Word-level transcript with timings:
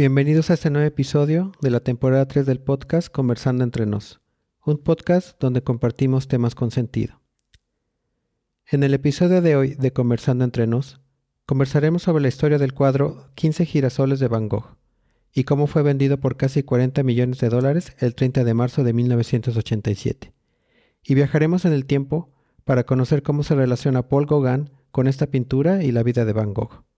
Bienvenidos 0.00 0.48
a 0.48 0.54
este 0.54 0.70
nuevo 0.70 0.86
episodio 0.86 1.52
de 1.60 1.68
la 1.68 1.80
temporada 1.80 2.26
3 2.26 2.46
del 2.46 2.58
podcast 2.58 3.12
Conversando 3.12 3.64
entre 3.64 3.84
nos, 3.84 4.22
un 4.64 4.78
podcast 4.78 5.38
donde 5.38 5.62
compartimos 5.62 6.26
temas 6.26 6.54
con 6.54 6.70
sentido. 6.70 7.20
En 8.64 8.82
el 8.82 8.94
episodio 8.94 9.42
de 9.42 9.56
hoy 9.56 9.74
de 9.74 9.92
Conversando 9.92 10.44
entre 10.44 10.66
nos, 10.66 11.02
conversaremos 11.44 12.04
sobre 12.04 12.22
la 12.22 12.28
historia 12.28 12.56
del 12.56 12.72
cuadro 12.72 13.26
15 13.34 13.66
girasoles 13.66 14.20
de 14.20 14.28
Van 14.28 14.48
Gogh 14.48 14.78
y 15.34 15.44
cómo 15.44 15.66
fue 15.66 15.82
vendido 15.82 16.18
por 16.18 16.38
casi 16.38 16.62
40 16.62 17.02
millones 17.02 17.38
de 17.40 17.50
dólares 17.50 17.94
el 17.98 18.14
30 18.14 18.44
de 18.44 18.54
marzo 18.54 18.84
de 18.84 18.94
1987. 18.94 20.32
Y 21.04 21.14
viajaremos 21.14 21.66
en 21.66 21.74
el 21.74 21.84
tiempo 21.84 22.32
para 22.64 22.84
conocer 22.84 23.22
cómo 23.22 23.42
se 23.42 23.54
relaciona 23.54 24.08
Paul 24.08 24.24
Gauguin 24.24 24.70
con 24.92 25.08
esta 25.08 25.26
pintura 25.26 25.84
y 25.84 25.92
la 25.92 26.02
vida 26.02 26.24
de 26.24 26.32
Van 26.32 26.54
Gogh. 26.54 26.89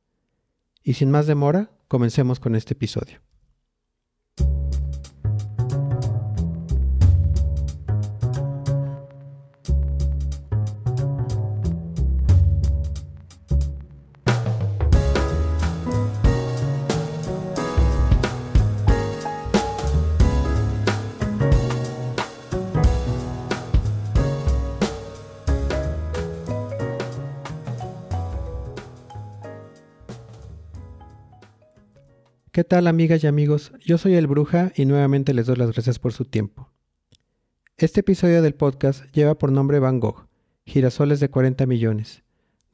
Y 0.82 0.94
sin 0.94 1.10
más 1.10 1.26
demora, 1.26 1.70
comencemos 1.88 2.40
con 2.40 2.54
este 2.54 2.74
episodio. 2.74 3.20
¿Qué 32.52 32.62
tal 32.64 32.86
amigas 32.86 33.24
y 33.24 33.26
amigos? 33.26 33.72
Yo 33.82 33.96
soy 33.96 34.12
el 34.12 34.26
Bruja 34.26 34.72
y 34.76 34.84
nuevamente 34.84 35.32
les 35.32 35.46
doy 35.46 35.56
las 35.56 35.72
gracias 35.72 35.98
por 35.98 36.12
su 36.12 36.26
tiempo. 36.26 36.68
Este 37.78 38.00
episodio 38.00 38.42
del 38.42 38.54
podcast 38.54 39.06
lleva 39.14 39.36
por 39.36 39.50
nombre 39.50 39.78
Van 39.78 40.00
Gogh, 40.00 40.26
Girasoles 40.66 41.18
de 41.18 41.30
40 41.30 41.64
millones, 41.64 42.24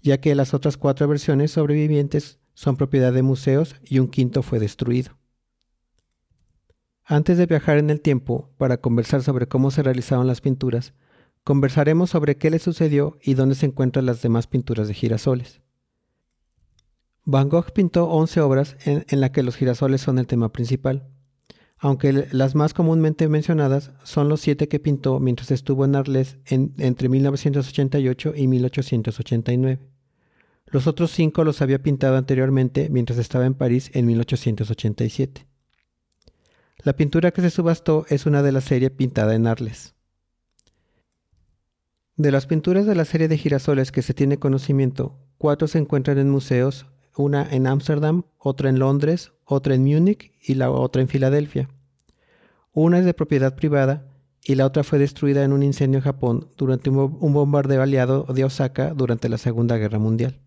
ya 0.00 0.20
que 0.20 0.34
las 0.34 0.54
otras 0.54 0.76
cuatro 0.76 1.06
versiones 1.06 1.50
sobrevivientes 1.50 2.38
son 2.54 2.76
propiedad 2.76 3.12
de 3.12 3.22
museos 3.22 3.76
y 3.84 3.98
un 3.98 4.08
quinto 4.08 4.42
fue 4.42 4.58
destruido. 4.58 5.18
Antes 7.04 7.38
de 7.38 7.46
viajar 7.46 7.78
en 7.78 7.90
el 7.90 8.00
tiempo 8.00 8.50
para 8.56 8.76
conversar 8.76 9.22
sobre 9.22 9.48
cómo 9.48 9.70
se 9.70 9.82
realizaron 9.82 10.26
las 10.26 10.40
pinturas, 10.40 10.94
conversaremos 11.42 12.10
sobre 12.10 12.36
qué 12.36 12.50
le 12.50 12.58
sucedió 12.58 13.18
y 13.20 13.34
dónde 13.34 13.54
se 13.54 13.66
encuentran 13.66 14.06
las 14.06 14.22
demás 14.22 14.46
pinturas 14.46 14.88
de 14.88 14.94
girasoles. 14.94 15.60
Van 17.24 17.48
Gogh 17.48 17.72
pintó 17.72 18.08
11 18.08 18.40
obras 18.40 18.76
en, 18.84 19.04
las 19.20 19.30
que 19.30 19.42
los 19.42 19.56
girasoles 19.56 20.00
son 20.00 20.18
el 20.18 20.26
tema 20.26 20.52
principal, 20.52 21.06
aunque 21.78 22.28
las 22.32 22.54
más 22.54 22.74
comúnmente 22.74 23.28
mencionadas 23.28 23.92
son 24.02 24.28
los 24.28 24.40
siete 24.40 24.68
que 24.68 24.80
pintó 24.80 25.20
mientras 25.20 25.50
estuvo 25.50 25.84
en 25.84 25.96
Arles 25.96 26.38
entre 26.46 27.08
1988 27.08 28.32
y 28.36 28.48
1889. 28.48 29.80
Los 30.66 30.86
otros 30.86 31.10
cinco 31.10 31.44
los 31.44 31.62
había 31.62 31.82
pintado 31.82 32.16
anteriormente 32.16 32.88
mientras 32.90 33.18
estaba 33.18 33.46
en 33.46 33.54
París 33.54 33.90
en 33.92 34.06
1887. 34.06 35.46
La 36.82 36.94
pintura 36.94 37.32
que 37.32 37.42
se 37.42 37.50
subastó 37.50 38.06
es 38.08 38.24
una 38.24 38.42
de 38.42 38.52
la 38.52 38.60
serie 38.60 38.90
pintada 38.90 39.34
en 39.34 39.46
Arles. 39.46 39.94
De 42.16 42.30
las 42.30 42.46
pinturas 42.46 42.86
de 42.86 42.94
la 42.94 43.04
serie 43.04 43.28
de 43.28 43.36
girasoles 43.36 43.92
que 43.92 44.02
se 44.02 44.14
tiene 44.14 44.38
conocimiento, 44.38 45.18
cuatro 45.38 45.68
se 45.68 45.78
encuentran 45.78 46.18
en 46.18 46.30
museos 46.30 46.86
una 47.20 47.46
en 47.50 47.66
Ámsterdam, 47.66 48.24
otra 48.38 48.68
en 48.68 48.78
Londres, 48.78 49.32
otra 49.44 49.74
en 49.74 49.84
Múnich 49.84 50.32
y 50.42 50.54
la 50.54 50.70
otra 50.70 51.02
en 51.02 51.08
Filadelfia. 51.08 51.68
Una 52.72 52.98
es 52.98 53.04
de 53.04 53.14
propiedad 53.14 53.54
privada 53.54 54.06
y 54.44 54.54
la 54.54 54.66
otra 54.66 54.82
fue 54.82 54.98
destruida 54.98 55.44
en 55.44 55.52
un 55.52 55.62
incendio 55.62 55.98
en 55.98 56.04
Japón 56.04 56.48
durante 56.56 56.90
un 56.90 57.32
bombardeo 57.32 57.82
aliado 57.82 58.24
de 58.24 58.44
Osaka 58.44 58.94
durante 58.94 59.28
la 59.28 59.38
Segunda 59.38 59.76
Guerra 59.76 59.98
Mundial. 59.98 60.40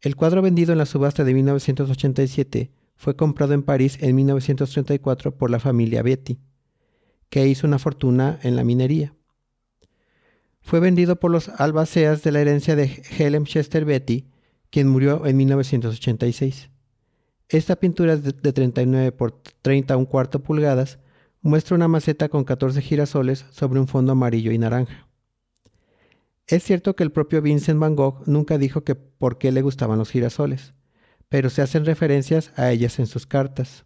El 0.00 0.16
cuadro 0.16 0.42
vendido 0.42 0.72
en 0.72 0.78
la 0.78 0.86
subasta 0.86 1.24
de 1.24 1.34
1987 1.34 2.70
fue 2.94 3.16
comprado 3.16 3.54
en 3.54 3.62
París 3.62 3.98
en 4.00 4.14
1934 4.16 5.36
por 5.36 5.50
la 5.50 5.60
familia 5.60 6.02
Betty, 6.02 6.38
que 7.30 7.46
hizo 7.48 7.66
una 7.66 7.78
fortuna 7.78 8.38
en 8.42 8.56
la 8.56 8.64
minería. 8.64 9.14
Fue 10.60 10.80
vendido 10.80 11.16
por 11.16 11.30
los 11.30 11.48
albaceas 11.48 12.22
de 12.22 12.32
la 12.32 12.40
herencia 12.40 12.76
de 12.76 13.02
Helen 13.18 13.44
Chester 13.44 13.84
Betty 13.84 14.26
quien 14.70 14.88
murió 14.88 15.26
en 15.26 15.36
1986. 15.36 16.70
Esta 17.48 17.76
pintura 17.76 18.16
de 18.16 18.52
39 18.52 19.12
por 19.12 19.40
30 19.62 19.96
un 19.96 20.04
cuarto 20.04 20.42
pulgadas 20.42 20.98
muestra 21.40 21.76
una 21.76 21.88
maceta 21.88 22.28
con 22.28 22.44
14 22.44 22.82
girasoles 22.82 23.46
sobre 23.50 23.80
un 23.80 23.88
fondo 23.88 24.12
amarillo 24.12 24.52
y 24.52 24.58
naranja. 24.58 25.08
Es 26.46 26.62
cierto 26.62 26.96
que 26.96 27.04
el 27.04 27.12
propio 27.12 27.42
Vincent 27.42 27.78
Van 27.78 27.94
Gogh 27.94 28.26
nunca 28.26 28.58
dijo 28.58 28.82
que 28.82 28.94
por 28.94 29.38
qué 29.38 29.52
le 29.52 29.62
gustaban 29.62 29.98
los 29.98 30.10
girasoles, 30.10 30.74
pero 31.28 31.50
se 31.50 31.62
hacen 31.62 31.84
referencias 31.84 32.52
a 32.56 32.70
ellas 32.70 32.98
en 32.98 33.06
sus 33.06 33.26
cartas. 33.26 33.84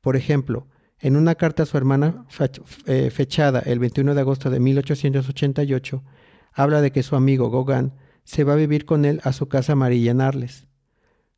Por 0.00 0.16
ejemplo, 0.16 0.66
en 0.98 1.16
una 1.16 1.34
carta 1.34 1.64
a 1.64 1.66
su 1.66 1.76
hermana 1.76 2.26
eh, 2.86 3.10
fechada 3.10 3.60
el 3.60 3.78
21 3.78 4.14
de 4.14 4.20
agosto 4.20 4.48
de 4.48 4.60
1888, 4.60 6.02
habla 6.52 6.80
de 6.80 6.92
que 6.92 7.02
su 7.02 7.16
amigo 7.16 7.50
Gauguin 7.50 7.92
se 8.24 8.44
va 8.44 8.54
a 8.54 8.56
vivir 8.56 8.84
con 8.84 9.04
él 9.04 9.20
a 9.24 9.32
su 9.32 9.48
casa 9.48 9.72
amarilla 9.72 10.10
en 10.10 10.20
Arles. 10.20 10.66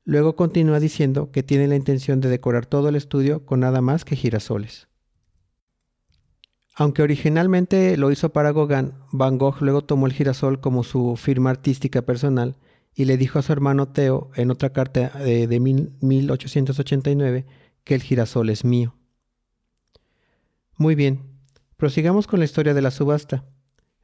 Luego 0.04 0.36
continúa 0.36 0.80
diciendo 0.80 1.30
que 1.32 1.42
tiene 1.42 1.66
la 1.66 1.76
intención 1.76 2.20
de 2.20 2.28
decorar 2.28 2.66
todo 2.66 2.88
el 2.88 2.96
estudio 2.96 3.44
con 3.44 3.60
nada 3.60 3.80
más 3.80 4.04
que 4.04 4.16
girasoles. 4.16 4.88
Aunque 6.78 7.02
originalmente 7.02 7.96
lo 7.96 8.12
hizo 8.12 8.28
para 8.30 8.52
Gauguin, 8.52 8.92
Van 9.10 9.38
Gogh 9.38 9.62
luego 9.62 9.82
tomó 9.82 10.06
el 10.06 10.12
girasol 10.12 10.60
como 10.60 10.84
su 10.84 11.16
firma 11.16 11.50
artística 11.50 12.02
personal 12.02 12.56
y 12.94 13.06
le 13.06 13.16
dijo 13.16 13.38
a 13.38 13.42
su 13.42 13.52
hermano 13.52 13.88
Theo 13.88 14.30
en 14.36 14.50
otra 14.50 14.70
carta 14.70 15.08
de, 15.08 15.58
1889 15.58 17.46
que 17.82 17.94
el 17.94 18.02
girasol 18.02 18.50
es 18.50 18.64
mío. 18.64 18.94
Muy 20.76 20.94
bien, 20.94 21.22
prosigamos 21.78 22.26
con 22.26 22.40
la 22.40 22.44
historia 22.44 22.74
de 22.74 22.82
la 22.82 22.90
subasta. 22.90 23.44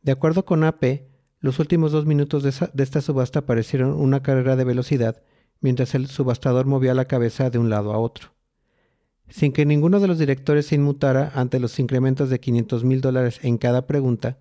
De 0.01 0.13
acuerdo 0.13 0.47
con 0.47 0.65
AP, 0.65 1.12
los 1.43 1.59
últimos 1.59 1.93
dos 1.93 2.07
minutos 2.07 2.43
de, 2.43 2.83
esta 2.83 3.03
subasta 3.03 3.45
parecieron 3.45 3.93
una 3.93 4.23
carrera 4.23 4.57
de 4.57 4.65
velocidad 4.65 5.23
mientras 5.61 5.95
el 5.95 6.07
subastador 6.07 6.65
movía 6.65 6.95
la 6.95 7.05
cabeza 7.05 7.51
de 7.51 7.59
un 7.59 7.69
lado 7.69 7.93
a 7.93 7.99
otro 7.99 8.33
sin 9.33 9.53
que 9.53 9.65
ninguno 9.65 9.99
de 9.99 10.09
los 10.09 10.19
directores 10.19 10.67
se 10.67 10.75
inmutara 10.75 11.33
ante 11.35 11.59
los 11.59 11.79
incrementos 11.79 12.29
de 12.29 12.39
500 12.39 12.85
mil 12.85 13.01
dólares 13.01 13.41
en 13.43 13.57
cada 13.57 13.87
pregunta, 13.87 14.39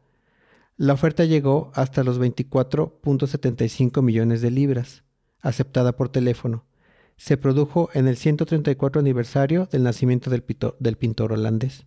la 0.76 0.94
oferta 0.94 1.24
llegó 1.24 1.72
hasta 1.76 2.04
los 2.04 2.20
24.75 2.20 4.02
millones 4.02 4.42
de 4.42 4.52
libras, 4.52 5.04
aceptada 5.40 5.96
por 5.96 6.10
teléfono. 6.10 6.66
Se 7.16 7.38
produjo 7.38 7.90
en 7.94 8.08
el 8.08 8.18
134 8.18 9.00
aniversario 9.00 9.68
del 9.72 9.84
nacimiento 9.84 10.30
del 10.30 10.98
pintor 10.98 11.34
holandés. 11.34 11.86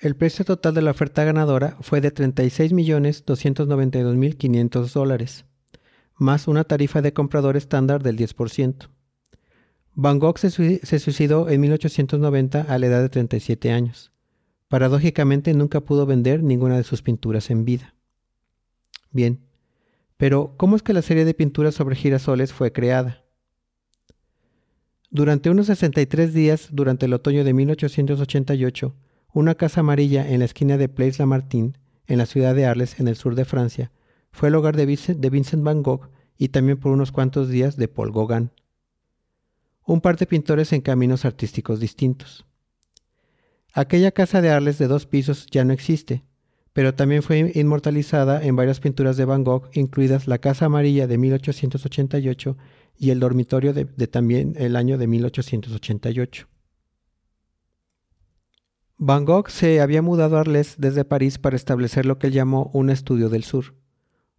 El 0.00 0.14
precio 0.14 0.44
total 0.44 0.74
de 0.74 0.82
la 0.82 0.92
oferta 0.92 1.24
ganadora 1.24 1.76
fue 1.80 2.00
de 2.00 2.14
36.292.500 2.14 4.92
dólares, 4.92 5.44
más 6.14 6.46
una 6.46 6.62
tarifa 6.62 7.02
de 7.02 7.12
comprador 7.12 7.56
estándar 7.56 8.04
del 8.04 8.16
10%. 8.16 8.90
Van 9.94 10.20
Gogh 10.20 10.38
se, 10.38 10.50
suicidó 11.00 11.48
en 11.48 11.60
1890 11.60 12.60
a 12.60 12.78
la 12.78 12.86
edad 12.86 13.02
de 13.02 13.08
37 13.08 13.72
años. 13.72 14.12
Paradójicamente 14.68 15.52
nunca 15.52 15.80
pudo 15.80 16.06
vender 16.06 16.44
ninguna 16.44 16.76
de 16.76 16.84
sus 16.84 17.02
pinturas 17.02 17.50
en 17.50 17.64
vida. 17.64 17.96
Bien, 19.10 19.40
pero 20.16 20.54
¿cómo 20.56 20.76
es 20.76 20.82
que 20.82 20.92
la 20.92 21.02
serie 21.02 21.24
de 21.24 21.34
pinturas 21.34 21.74
sobre 21.74 21.96
girasoles 21.96 22.52
fue 22.52 22.70
creada? 22.70 23.24
Durante 25.10 25.50
unos 25.50 25.66
63 25.66 26.32
días, 26.32 26.68
durante 26.70 27.06
el 27.06 27.14
otoño 27.14 27.42
de 27.42 27.52
1888, 27.52 28.94
una 29.38 29.54
casa 29.54 29.80
amarilla 29.80 30.28
en 30.28 30.40
la 30.40 30.44
esquina 30.44 30.76
de 30.76 30.88
Place 30.88 31.18
Lamartine, 31.18 31.74
en 32.06 32.18
la 32.18 32.26
ciudad 32.26 32.54
de 32.54 32.66
Arles, 32.66 32.98
en 32.98 33.08
el 33.08 33.16
sur 33.16 33.34
de 33.34 33.44
Francia, 33.44 33.92
fue 34.32 34.48
el 34.48 34.54
hogar 34.54 34.76
de 34.76 34.86
Vincent 34.86 35.62
Van 35.62 35.82
Gogh 35.82 36.10
y 36.36 36.48
también 36.48 36.78
por 36.78 36.92
unos 36.92 37.12
cuantos 37.12 37.48
días 37.48 37.76
de 37.76 37.88
Paul 37.88 38.12
Gauguin 38.12 38.50
un 39.88 40.02
par 40.02 40.18
de 40.18 40.26
pintores 40.26 40.74
en 40.74 40.82
caminos 40.82 41.24
artísticos 41.24 41.80
distintos. 41.80 42.44
Aquella 43.72 44.12
casa 44.12 44.42
de 44.42 44.50
Arles 44.50 44.76
de 44.76 44.86
dos 44.86 45.06
pisos 45.06 45.46
ya 45.50 45.64
no 45.64 45.72
existe, 45.72 46.24
pero 46.74 46.94
también 46.94 47.22
fue 47.22 47.52
inmortalizada 47.54 48.44
en 48.44 48.54
varias 48.54 48.80
pinturas 48.80 49.16
de 49.16 49.24
Van 49.24 49.44
Gogh, 49.44 49.70
incluidas 49.72 50.28
la 50.28 50.38
Casa 50.38 50.66
Amarilla 50.66 51.06
de 51.06 51.16
1888 51.16 52.56
y 52.98 53.10
el 53.10 53.18
dormitorio 53.18 53.72
de, 53.72 53.86
también 54.08 54.54
el 54.58 54.76
año 54.76 54.98
de 54.98 55.06
1888. 55.06 56.48
Van 59.00 59.24
Gogh 59.24 59.48
se 59.48 59.80
había 59.80 60.02
mudado 60.02 60.36
a 60.36 60.40
Arles 60.40 60.74
desde 60.76 61.04
París 61.04 61.38
para 61.38 61.54
establecer 61.54 62.04
lo 62.04 62.18
que 62.18 62.26
él 62.26 62.32
llamó 62.32 62.68
un 62.74 62.90
estudio 62.90 63.28
del 63.28 63.44
sur, 63.44 63.76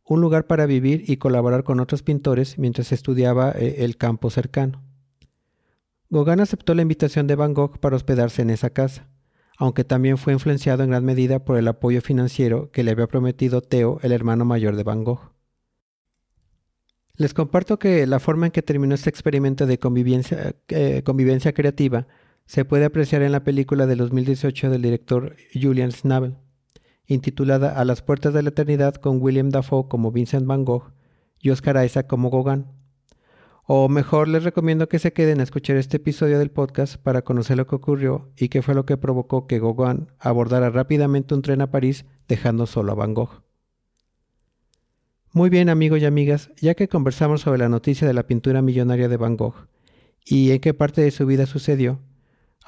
un 0.04 0.20
lugar 0.20 0.48
para 0.48 0.66
vivir 0.66 1.06
y 1.08 1.16
colaborar 1.16 1.64
con 1.64 1.80
otros 1.80 2.04
pintores 2.04 2.58
mientras 2.58 2.92
estudiaba 2.92 3.52
eh, 3.52 3.86
el 3.86 3.96
campo 3.96 4.30
cercano. 4.30 4.84
Gauguin 6.10 6.42
aceptó 6.42 6.74
la 6.74 6.82
invitación 6.82 7.26
de 7.26 7.36
Van 7.36 7.54
Gogh 7.54 7.80
para 7.80 7.96
hospedarse 7.96 8.42
en 8.42 8.50
esa 8.50 8.72
casa, 8.72 9.08
aunque 9.58 9.86
también 9.86 10.18
fue 10.18 10.34
influenciado 10.34 10.84
en 10.84 10.90
gran 10.90 11.06
medida 11.06 11.46
por 11.46 11.58
el 11.58 11.68
apoyo 11.70 12.02
financiero 12.02 12.70
que 12.72 12.84
le 12.84 12.92
había 12.92 13.08
prometido 13.08 13.62
Theo, 13.62 14.00
el 14.02 14.12
hermano 14.12 14.44
mayor 14.44 14.76
de 14.76 14.84
Van 14.84 15.06
Gogh. 15.06 15.32
Les 17.16 17.34
comparto 17.34 17.80
que 17.80 18.06
la 18.08 18.20
forma 18.20 18.48
en 18.48 18.52
que 18.52 18.62
terminó 18.62 18.96
este 18.96 19.10
experimento 19.10 19.66
de 19.66 19.80
convivencia, 19.80 20.54
eh, 20.68 21.02
convivencia 21.06 21.54
creativa 21.54 22.08
se 22.50 22.66
puede 22.66 22.86
apreciar 22.86 23.22
en 23.22 23.32
la 23.32 23.44
película 23.44 23.86
de 23.86 23.96
2018 23.96 24.72
del 24.72 24.82
director 24.82 25.36
Julian 25.54 25.92
Schnabel, 25.92 26.38
intitulada 27.06 27.80
A 27.80 27.86
las 27.86 28.02
puertas 28.02 28.34
de 28.34 28.42
la 28.42 28.50
eternidad 28.50 28.96
con 28.96 29.22
William 29.22 29.52
Dafoe 29.52 29.88
como 29.88 30.12
Vincent 30.12 30.48
Van 30.48 30.66
Gogh 30.66 30.92
y 31.40 31.52
Oscar 31.52 31.86
Isaac 31.86 32.08
como 32.08 32.32
Gauguin. 32.32 32.66
O 33.68 33.88
mejor 33.88 34.28
les 34.28 34.44
recomiendo 34.44 34.90
que 34.90 34.98
se 34.98 35.14
queden 35.14 35.42
a 35.42 35.44
escuchar 35.44 35.78
este 35.78 35.98
episodio 35.98 36.40
del 36.40 36.50
podcast 36.50 36.96
para 36.96 37.22
conocer 37.22 37.56
lo 37.56 37.68
que 37.68 37.76
ocurrió 37.76 38.32
y 38.36 38.50
qué 38.50 38.64
fue 38.64 38.74
lo 38.74 38.84
que 38.84 38.98
provocó 38.98 39.46
que 39.46 39.60
Gauguin 39.60 40.08
abordara 40.18 40.72
rápidamente 40.72 41.36
un 41.36 41.44
tren 41.44 41.62
a 41.62 41.70
París 41.70 42.06
dejando 42.28 42.66
solo 42.66 42.94
a 42.94 42.96
Van 42.96 43.14
Gogh. 43.14 43.44
Muy 45.34 45.52
bien 45.52 45.70
amigos 45.70 46.00
y 46.00 46.06
amigas, 46.06 46.50
ya 46.60 46.74
que 46.74 46.88
conversamos 46.88 47.42
sobre 47.42 47.60
la 47.60 47.70
noticia 47.70 48.08
de 48.08 48.16
la 48.16 48.26
pintura 48.26 48.64
millonaria 48.64 49.08
de 49.08 49.18
Van 49.18 49.38
Gogh 49.38 49.68
y 50.26 50.50
en 50.50 50.60
qué 50.62 50.74
parte 50.74 51.02
de 51.02 51.12
su 51.12 51.28
vida 51.28 51.46
sucedió, 51.46 52.00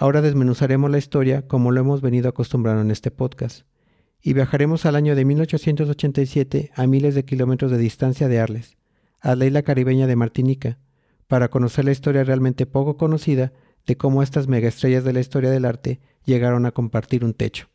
ahora 0.02 0.24
desmenuzaremos 0.24 0.90
la 0.90 0.98
historia 0.98 1.48
como 1.48 1.70
lo 1.70 1.80
hemos 1.80 2.02
venido 2.02 2.28
acostumbrando 2.28 2.82
en 2.82 2.90
este 2.90 3.12
podcast 3.12 3.68
y 4.20 4.34
viajaremos 4.34 4.88
al 4.88 4.96
año 4.96 5.16
de 5.16 5.26
1887 5.26 6.72
a 6.74 6.88
miles 6.88 7.14
de 7.14 7.24
kilómetros 7.24 7.70
de 7.70 7.78
distancia 7.78 8.28
de 8.28 8.40
Arles, 8.40 8.78
a 9.20 9.36
la 9.36 9.46
isla 9.46 9.62
caribeña 9.62 10.08
de 10.08 10.16
Martinica, 10.16 10.80
para 11.28 11.50
conocer 11.50 11.86
la 11.86 11.92
historia 11.92 12.24
realmente 12.24 12.66
poco 12.66 12.98
conocida 12.98 13.54
de 13.86 13.96
cómo 13.96 14.24
estas 14.24 14.48
megaestrellas 14.48 15.04
de 15.04 15.14
la 15.14 15.20
historia 15.20 15.52
del 15.52 15.66
arte 15.66 16.00
llegaron 16.26 16.66
a 16.66 16.72
compartir 16.72 17.24
un 17.24 17.36
techo. 17.36 17.68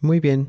Muy 0.00 0.20
bien. 0.20 0.46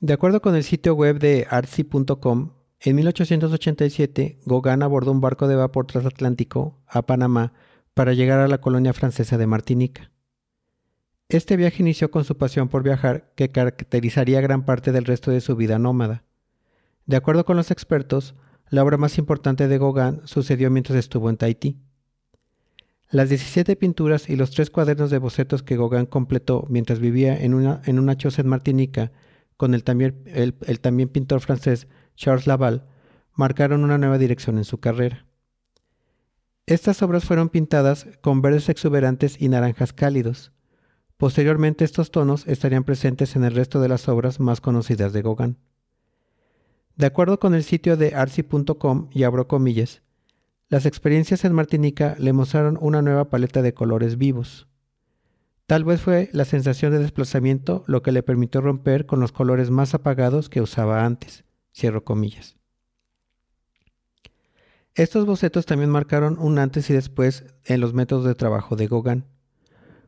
De 0.00 0.14
acuerdo 0.14 0.40
con 0.40 0.54
el 0.54 0.64
sitio 0.64 0.94
web 0.94 1.18
de 1.18 1.46
artsy.com, 1.50 2.52
en 2.80 2.96
1887, 2.96 4.40
Gauguin 4.46 4.82
abordó 4.82 5.12
un 5.12 5.20
barco 5.20 5.48
de 5.48 5.56
vapor 5.56 5.86
transatlántico 5.86 6.80
a 6.86 7.02
Panamá 7.02 7.52
para 7.92 8.14
llegar 8.14 8.38
a 8.38 8.48
la 8.48 8.60
colonia 8.60 8.92
francesa 8.92 9.36
de 9.36 9.46
Martinica. 9.46 10.10
Este 11.28 11.56
viaje 11.56 11.82
inició 11.82 12.10
con 12.10 12.24
su 12.24 12.38
pasión 12.38 12.68
por 12.68 12.82
viajar, 12.82 13.32
que 13.34 13.50
caracterizaría 13.50 14.40
gran 14.40 14.64
parte 14.64 14.92
del 14.92 15.04
resto 15.04 15.30
de 15.30 15.42
su 15.42 15.56
vida 15.56 15.78
nómada. 15.78 16.24
De 17.04 17.16
acuerdo 17.16 17.44
con 17.44 17.56
los 17.56 17.70
expertos, 17.70 18.36
la 18.70 18.84
obra 18.84 18.96
más 18.96 19.18
importante 19.18 19.68
de 19.68 19.78
Gauguin 19.78 20.22
sucedió 20.24 20.70
mientras 20.70 20.96
estuvo 20.96 21.28
en 21.28 21.36
Tahití. 21.36 21.78
Las 23.10 23.30
17 23.30 23.76
pinturas 23.76 24.28
y 24.28 24.36
los 24.36 24.50
tres 24.50 24.70
cuadernos 24.70 25.10
de 25.10 25.18
bocetos 25.18 25.62
que 25.62 25.76
Gauguin 25.76 26.06
completó 26.06 26.66
mientras 26.68 26.98
vivía 27.00 27.36
en 27.36 27.54
una, 27.54 27.80
en 27.86 27.98
una 27.98 28.16
choza 28.16 28.42
en 28.42 28.48
Martinica 28.48 29.12
con 29.56 29.74
el 29.74 29.82
también, 29.82 30.22
el 30.26 30.80
también 30.80 31.08
pintor 31.08 31.40
francés 31.40 31.88
Charles 32.16 32.46
Laval, 32.46 32.86
marcaron 33.34 33.82
una 33.82 33.98
nueva 33.98 34.18
dirección 34.18 34.58
en 34.58 34.64
su 34.64 34.78
carrera. 34.78 35.26
Estas 36.66 37.00
obras 37.00 37.24
fueron 37.24 37.48
pintadas 37.48 38.06
con 38.20 38.42
verdes 38.42 38.68
exuberantes 38.68 39.40
y 39.40 39.48
naranjas 39.48 39.94
cálidos. 39.94 40.52
Posteriormente 41.16 41.84
estos 41.86 42.10
tonos 42.10 42.46
estarían 42.46 42.84
presentes 42.84 43.36
en 43.36 43.44
el 43.44 43.54
resto 43.54 43.80
de 43.80 43.88
las 43.88 44.06
obras 44.06 44.38
más 44.38 44.60
conocidas 44.60 45.14
de 45.14 45.22
Gauguin. 45.22 45.56
De 46.96 47.06
acuerdo 47.06 47.40
con 47.40 47.54
el 47.54 47.64
sitio 47.64 47.96
de 47.96 48.14
arci.com 48.14 49.08
y 49.12 49.22
abro 49.22 49.48
comillas, 49.48 50.02
las 50.68 50.84
experiencias 50.84 51.44
en 51.44 51.54
Martinica 51.54 52.14
le 52.18 52.34
mostraron 52.34 52.78
una 52.80 53.00
nueva 53.00 53.30
paleta 53.30 53.62
de 53.62 53.72
colores 53.72 54.18
vivos. 54.18 54.68
Tal 55.66 55.84
vez 55.84 56.00
fue 56.00 56.28
la 56.32 56.44
sensación 56.44 56.92
de 56.92 56.98
desplazamiento 56.98 57.84
lo 57.86 58.02
que 58.02 58.12
le 58.12 58.22
permitió 58.22 58.60
romper 58.60 59.06
con 59.06 59.20
los 59.20 59.32
colores 59.32 59.70
más 59.70 59.94
apagados 59.94 60.48
que 60.48 60.60
usaba 60.60 61.04
antes. 61.04 61.44
Cierro 61.74 62.04
comillas. 62.04 62.56
Estos 64.94 65.26
bocetos 65.26 65.64
también 65.64 65.90
marcaron 65.90 66.38
un 66.38 66.58
antes 66.58 66.90
y 66.90 66.92
después 66.92 67.46
en 67.64 67.80
los 67.80 67.94
métodos 67.94 68.24
de 68.24 68.34
trabajo 68.34 68.76
de 68.76 68.88
Gauguin. 68.88 69.24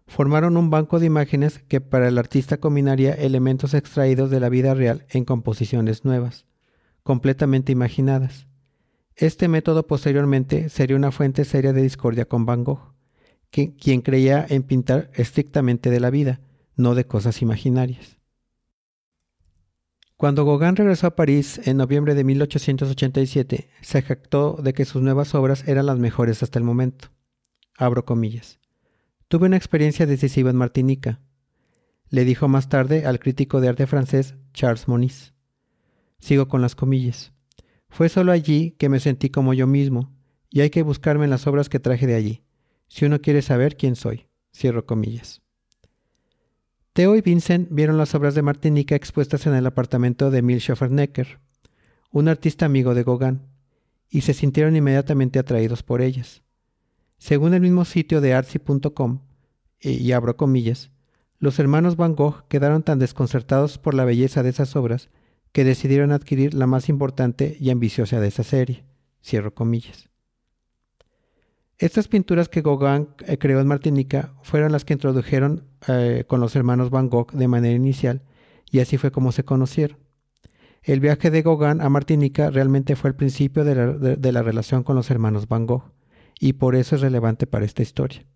Formaron 0.07 0.57
un 0.57 0.69
banco 0.69 0.99
de 0.99 1.07
imágenes 1.07 1.61
que 1.69 1.81
para 1.81 2.09
el 2.09 2.19
artista 2.19 2.57
combinaría 2.57 3.15
elementos 3.15 3.73
extraídos 3.73 4.31
de 4.31 4.41
la 4.41 4.49
vida 4.49 4.75
real 4.75 5.07
en 5.09 5.25
composiciones 5.25 6.05
nuevas, 6.05 6.45
completamente 7.03 7.71
imaginadas. 7.71 8.50
Este 9.21 9.49
método 9.49 9.87
posteriormente 9.87 10.71
sería 10.71 10.97
una 10.97 11.13
fuente 11.13 11.45
seria 11.45 11.75
de 11.75 11.83
discordia 11.83 12.25
con 12.25 12.47
Van 12.47 12.65
Gogh, 12.65 12.95
quien 13.51 14.01
creía 14.01 14.47
en 14.49 14.63
pintar 14.63 15.11
estrictamente 15.13 15.91
de 15.91 16.01
la 16.01 16.09
vida, 16.09 16.41
no 16.75 16.95
de 16.95 17.05
cosas 17.05 17.43
imaginarias. 17.43 18.17
Cuando 20.17 20.47
Gauguin 20.47 20.75
regresó 20.75 21.07
a 21.07 21.17
París 21.17 21.61
en 21.67 21.77
noviembre 21.77 22.15
de 22.15 22.25
1887, 22.25 23.69
se 23.83 24.01
jactó 24.01 24.57
de 24.63 24.73
que 24.73 24.87
sus 24.87 25.03
nuevas 25.03 25.35
obras 25.35 25.69
eran 25.69 25.85
las 25.85 25.99
mejores 25.99 26.43
hasta 26.43 26.59
el 26.59 26.65
momento. 26.65 27.11
Abro 27.77 28.07
comillas. 28.07 28.59
Tuve 29.29 29.49
una 29.49 29.59
experiencia 29.59 30.07
decisiva 30.07 30.49
en 30.49 30.57
Martinica. 30.57 31.21
le 32.09 32.25
dijo 32.25 32.49
más 32.49 32.71
tarde 32.71 33.05
al 33.05 33.21
crítico 33.21 33.61
de 33.61 33.69
arte 33.69 33.87
francés 33.87 34.35
Charles 34.55 34.89
Moniz. 34.89 35.35
Sigo 36.21 36.49
con 36.49 36.63
las 36.63 36.75
comillas. 36.75 37.35
Fue 37.91 38.09
solo 38.09 38.33
allí 38.33 38.73
que 38.79 38.89
me 38.89 39.01
sentí 39.01 39.31
como 39.31 39.53
yo 39.53 39.67
mismo, 39.67 40.13
y 40.49 40.61
hay 40.61 40.71
que 40.71 40.83
buscarme 40.83 41.25
en 41.25 41.31
las 41.31 41.47
obras 41.47 41.69
que 41.69 41.81
traje 41.81 42.07
de 42.07 42.15
allí, 42.15 42.43
si 42.89 43.05
uno 43.05 43.21
quiere 43.21 43.43
saber 43.43 43.77
quién 43.77 43.97
soy. 43.97 44.29
Cierro 44.55 44.87
comillas. 44.87 45.43
Theo 46.93 47.15
y 47.15 47.21
Vincent 47.21 47.69
vieron 47.71 47.99
las 47.99 48.15
obras 48.15 48.35
de 48.35 48.43
Martinica 48.43 48.97
expuestas 48.97 49.47
en 49.47 49.55
el 49.55 49.67
apartamento 49.67 50.31
de 50.31 50.39
Emil 50.39 50.61
Schoffernecker, 50.61 51.39
un 52.11 52.29
artista 52.29 52.67
amigo 52.67 52.95
de 52.95 53.05
Gauguin, 53.05 53.43
y 54.09 54.23
se 54.23 54.35
sintieron 54.35 54.75
inmediatamente 54.75 55.39
atraídos 55.39 55.83
por 55.83 56.01
ellas. 56.01 56.43
Según 57.17 57.55
el 57.55 57.61
mismo 57.61 57.85
sitio 57.85 58.21
de 58.21 58.35
artsy.com, 58.35 59.21
y 59.81 60.13
abro 60.13 60.37
comillas, 60.37 60.91
los 61.39 61.59
hermanos 61.59 61.97
Van 61.97 62.15
Gogh 62.15 62.47
quedaron 62.49 62.83
tan 62.83 62.99
desconcertados 62.99 63.79
por 63.79 63.95
la 63.95 64.05
belleza 64.05 64.43
de 64.43 64.51
esas 64.51 64.75
obras 64.77 65.11
que 65.53 65.65
decidieron 65.65 66.13
adquirir 66.13 66.55
la 66.55 66.67
más 66.67 66.89
importante 66.89 67.57
y 67.59 67.71
ambiciosa 67.71 68.21
de 68.21 68.29
esa 68.29 68.45
serie. 68.45 68.85
Cierro 69.23 69.55
comillas. 69.55 70.09
Estas 71.79 72.09
pinturas 72.09 72.49
que 72.49 72.61
Gauguin 72.61 73.09
eh, 73.27 73.39
creó 73.39 73.61
en 73.61 73.67
Martinica 73.67 74.35
fueron 74.43 74.71
las 74.71 74.85
que 74.85 74.93
introdujeron 74.93 75.65
eh, 75.89 76.25
con 76.27 76.41
los 76.41 76.55
hermanos 76.55 76.91
Van 76.91 77.09
Gogh 77.09 77.33
de 77.33 77.49
manera 77.49 77.75
inicial 77.75 78.23
y 78.71 78.81
así 78.81 78.99
fue 78.99 79.11
como 79.11 79.33
se 79.33 79.45
conocieron. 79.45 79.99
El 80.83 81.01
viaje 81.01 81.31
de 81.31 81.43
Gauguin 81.43 81.81
a 81.81 81.89
Martinica 81.89 82.51
realmente 82.51 82.97
fue 82.97 83.09
el 83.09 83.17
principio 83.17 83.65
de 83.65 83.75
la, 83.75 83.87
de 83.93 84.33
la 84.33 84.43
relación 84.43 84.83
con 84.83 84.95
los 84.97 85.11
hermanos 85.11 85.49
Van 85.49 85.67
Gogh 85.67 85.93
y 86.39 86.55
por 86.55 86.77
eso 86.77 86.97
es 86.97 87.01
relevante 87.03 87.47
para 87.47 87.65
esta 87.65 87.83
historia. 87.83 88.27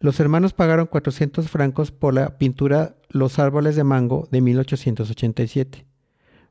Los 0.00 0.20
hermanos 0.20 0.52
pagaron 0.52 0.86
400 0.86 1.48
francos 1.48 1.90
por 1.90 2.14
la 2.14 2.36
pintura 2.36 2.96
Los 3.08 3.38
árboles 3.38 3.76
de 3.76 3.84
mango 3.84 4.28
de 4.30 4.40
1887, 4.40 5.86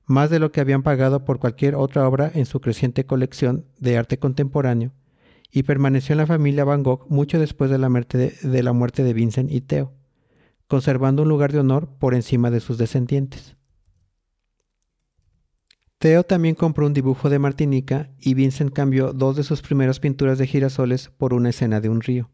más 0.05 0.29
de 0.29 0.39
lo 0.39 0.51
que 0.51 0.61
habían 0.61 0.83
pagado 0.83 1.25
por 1.25 1.39
cualquier 1.39 1.75
otra 1.75 2.07
obra 2.07 2.31
en 2.33 2.45
su 2.45 2.61
creciente 2.61 3.05
colección 3.05 3.65
de 3.79 3.97
arte 3.97 4.17
contemporáneo, 4.17 4.91
y 5.51 5.63
permaneció 5.63 6.13
en 6.13 6.17
la 6.17 6.25
familia 6.25 6.63
Van 6.63 6.81
Gogh 6.81 7.05
mucho 7.09 7.39
después 7.39 7.69
de 7.69 7.77
la 7.77 7.89
muerte 7.89 8.39
de, 8.41 9.13
Vincent 9.13 9.51
y 9.51 9.61
Theo, 9.61 9.93
conservando 10.67 11.21
un 11.21 11.29
lugar 11.29 11.51
de 11.51 11.59
honor 11.59 11.89
por 11.99 12.15
encima 12.15 12.49
de 12.49 12.59
sus 12.59 12.79
descendientes. 12.79 13.55
Theo 15.99 16.23
también 16.23 16.55
compró 16.55 16.87
un 16.87 16.93
dibujo 16.93 17.29
de 17.29 17.39
Martinica 17.39 18.09
y 18.19 18.33
Vincent 18.33 18.73
cambió 18.73 19.13
dos 19.13 19.35
de 19.35 19.43
sus 19.43 19.61
primeras 19.61 19.99
pinturas 19.99 20.37
de 20.39 20.47
girasoles 20.47 21.09
por 21.09 21.33
una 21.33 21.51
escena 21.51 21.79
de 21.79 21.89
un 21.89 22.01
río. 22.01 22.29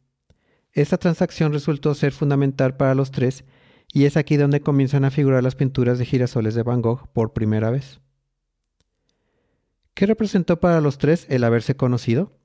Esta 0.74 0.98
transacción 0.98 1.52
resultó 1.54 1.94
ser 1.96 2.12
fundamental 2.12 2.78
para 2.78 2.96
los 2.96 3.12
tres 3.12 3.44
y 3.92 4.06
es 4.06 4.18
aquí 4.18 4.38
donde 4.38 4.62
comienzan 4.62 5.06
a 5.06 5.12
figurar 5.12 5.44
las 5.44 5.56
pinturas 5.56 5.98
de 5.98 6.06
girasoles 6.06 6.54
de 6.56 6.64
Van 6.64 6.82
Gogh 6.82 7.08
por 7.12 7.34
primera 7.34 7.72
vez. 7.72 8.02
¿Qué 9.94 10.06
representó 10.06 10.60
para 10.60 10.80
los 10.80 10.98
tres 10.98 11.26
el 11.30 11.44
haberse 11.44 11.76
conocido? 11.76 12.40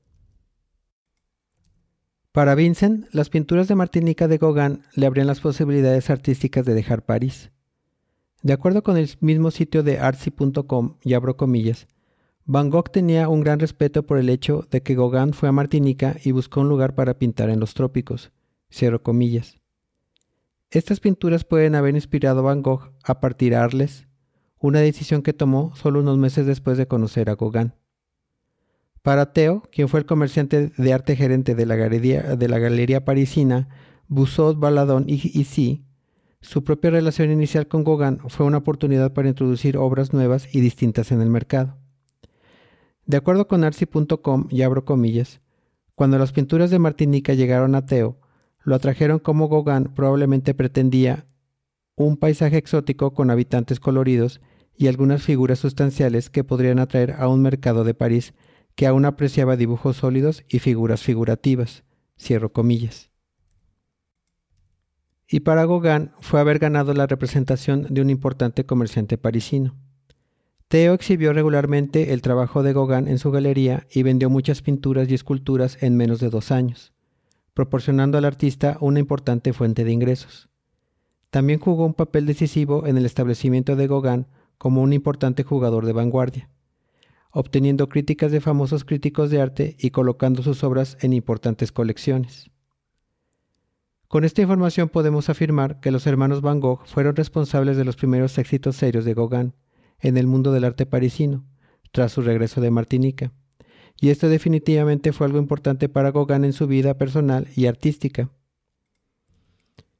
Para 2.32 2.56
Vincent, 2.56 3.06
las 3.12 3.28
pinturas 3.28 3.68
de 3.68 3.76
Martinica 3.76 4.26
de 4.26 4.38
Gauguin 4.38 4.82
le 4.94 5.06
abrían 5.06 5.28
las 5.28 5.40
posibilidades 5.40 6.10
artísticas 6.10 6.64
de 6.64 6.74
dejar 6.74 7.04
París. 7.04 7.52
De 8.42 8.52
acuerdo 8.52 8.82
con 8.82 8.96
el 8.96 9.08
mismo 9.20 9.52
sitio 9.52 9.84
de 9.84 10.00
artsy.com, 10.00 10.96
y 11.02 11.14
abro 11.14 11.36
comillas, 11.36 11.86
Van 12.46 12.68
Gogh 12.68 12.90
tenía 12.90 13.30
un 13.30 13.40
gran 13.40 13.58
respeto 13.58 14.02
por 14.02 14.18
el 14.18 14.28
hecho 14.28 14.66
de 14.70 14.82
que 14.82 14.94
Gauguin 14.94 15.32
fue 15.32 15.48
a 15.48 15.52
Martinica 15.52 16.16
y 16.22 16.32
buscó 16.32 16.60
un 16.60 16.68
lugar 16.68 16.94
para 16.94 17.18
pintar 17.18 17.48
en 17.48 17.58
los 17.58 17.72
trópicos. 17.72 18.32
Cierro 18.70 19.02
comillas. 19.02 19.60
Estas 20.70 21.00
pinturas 21.00 21.44
pueden 21.44 21.74
haber 21.74 21.94
inspirado 21.94 22.40
a 22.40 22.42
Van 22.42 22.60
Gogh 22.60 22.92
a 23.02 23.20
partir 23.20 23.54
Arles, 23.54 24.08
una 24.58 24.80
decisión 24.80 25.22
que 25.22 25.32
tomó 25.32 25.74
solo 25.74 26.00
unos 26.00 26.18
meses 26.18 26.44
después 26.44 26.76
de 26.76 26.86
conocer 26.86 27.30
a 27.30 27.36
Gauguin. 27.36 27.72
Para 29.00 29.32
Theo, 29.32 29.62
quien 29.72 29.88
fue 29.88 30.00
el 30.00 30.06
comerciante 30.06 30.70
de 30.76 30.92
arte 30.92 31.16
gerente 31.16 31.54
de 31.54 31.64
la 31.64 31.76
galería, 31.76 32.36
de 32.36 32.48
la 32.48 32.58
galería 32.58 33.06
parisina 33.06 33.68
Bussaud, 34.08 34.56
Baladon 34.56 35.04
y 35.08 35.14
Issy, 35.14 35.86
su 36.42 36.62
propia 36.62 36.90
relación 36.90 37.30
inicial 37.30 37.68
con 37.68 37.84
Gauguin 37.84 38.18
fue 38.28 38.44
una 38.44 38.58
oportunidad 38.58 39.14
para 39.14 39.30
introducir 39.30 39.78
obras 39.78 40.12
nuevas 40.12 40.54
y 40.54 40.60
distintas 40.60 41.10
en 41.10 41.22
el 41.22 41.30
mercado. 41.30 41.78
De 43.06 43.16
acuerdo 43.16 43.48
con 43.48 43.64
Arsi.com, 43.64 44.48
y 44.50 44.62
abro 44.62 44.84
comillas, 44.84 45.40
cuando 45.94 46.18
las 46.18 46.32
pinturas 46.32 46.70
de 46.70 46.78
Martinica 46.78 47.34
llegaron 47.34 47.74
a 47.74 47.86
Teo, 47.86 48.18
lo 48.62 48.74
atrajeron 48.74 49.18
como 49.18 49.48
Gauguin 49.48 49.92
probablemente 49.94 50.54
pretendía 50.54 51.26
un 51.96 52.16
paisaje 52.16 52.56
exótico 52.56 53.12
con 53.12 53.30
habitantes 53.30 53.78
coloridos 53.78 54.40
y 54.76 54.88
algunas 54.88 55.22
figuras 55.22 55.58
sustanciales 55.58 56.30
que 56.30 56.42
podrían 56.42 56.78
atraer 56.78 57.12
a 57.12 57.28
un 57.28 57.42
mercado 57.42 57.84
de 57.84 57.94
París 57.94 58.34
que 58.74 58.86
aún 58.86 59.04
apreciaba 59.04 59.56
dibujos 59.56 59.98
sólidos 59.98 60.44
y 60.48 60.58
figuras 60.58 61.02
figurativas. 61.02 61.84
Cierro 62.18 62.52
comillas. 62.52 63.10
Y 65.28 65.40
para 65.40 65.66
Gauguin 65.66 66.10
fue 66.20 66.40
haber 66.40 66.58
ganado 66.58 66.94
la 66.94 67.06
representación 67.06 67.86
de 67.90 68.00
un 68.00 68.10
importante 68.10 68.66
comerciante 68.66 69.18
parisino. 69.18 69.76
Theo 70.68 70.94
exhibió 70.94 71.32
regularmente 71.32 72.12
el 72.12 72.22
trabajo 72.22 72.62
de 72.62 72.72
Gauguin 72.72 73.06
en 73.06 73.18
su 73.18 73.30
galería 73.30 73.86
y 73.92 74.02
vendió 74.02 74.30
muchas 74.30 74.62
pinturas 74.62 75.08
y 75.10 75.14
esculturas 75.14 75.82
en 75.82 75.96
menos 75.96 76.20
de 76.20 76.30
dos 76.30 76.50
años, 76.50 76.92
proporcionando 77.52 78.18
al 78.18 78.24
artista 78.24 78.78
una 78.80 78.98
importante 78.98 79.52
fuente 79.52 79.84
de 79.84 79.92
ingresos. 79.92 80.48
También 81.30 81.60
jugó 81.60 81.84
un 81.84 81.94
papel 81.94 82.26
decisivo 82.26 82.86
en 82.86 82.96
el 82.96 83.06
establecimiento 83.06 83.76
de 83.76 83.86
Gauguin 83.86 84.26
como 84.58 84.82
un 84.82 84.92
importante 84.92 85.42
jugador 85.42 85.84
de 85.84 85.92
vanguardia, 85.92 86.48
obteniendo 87.30 87.88
críticas 87.88 88.32
de 88.32 88.40
famosos 88.40 88.84
críticos 88.84 89.30
de 89.30 89.40
arte 89.40 89.76
y 89.78 89.90
colocando 89.90 90.42
sus 90.42 90.64
obras 90.64 90.96
en 91.00 91.12
importantes 91.12 91.72
colecciones. 91.72 92.50
Con 94.08 94.24
esta 94.24 94.42
información 94.42 94.88
podemos 94.88 95.28
afirmar 95.28 95.80
que 95.80 95.90
los 95.90 96.06
hermanos 96.06 96.40
Van 96.40 96.60
Gogh 96.60 96.86
fueron 96.86 97.16
responsables 97.16 97.76
de 97.76 97.84
los 97.84 97.96
primeros 97.96 98.38
éxitos 98.38 98.76
serios 98.76 99.04
de 99.04 99.14
Gauguin, 99.14 99.54
en 100.04 100.18
el 100.18 100.26
mundo 100.26 100.52
del 100.52 100.64
arte 100.64 100.84
parisino, 100.86 101.44
tras 101.90 102.12
su 102.12 102.20
regreso 102.20 102.60
de 102.60 102.70
Martinica. 102.70 103.32
Y 103.98 104.10
esto 104.10 104.28
definitivamente 104.28 105.12
fue 105.12 105.26
algo 105.26 105.38
importante 105.38 105.88
para 105.88 106.12
Gauguin 106.12 106.44
en 106.44 106.52
su 106.52 106.66
vida 106.66 106.98
personal 106.98 107.48
y 107.56 107.66
artística. 107.66 108.30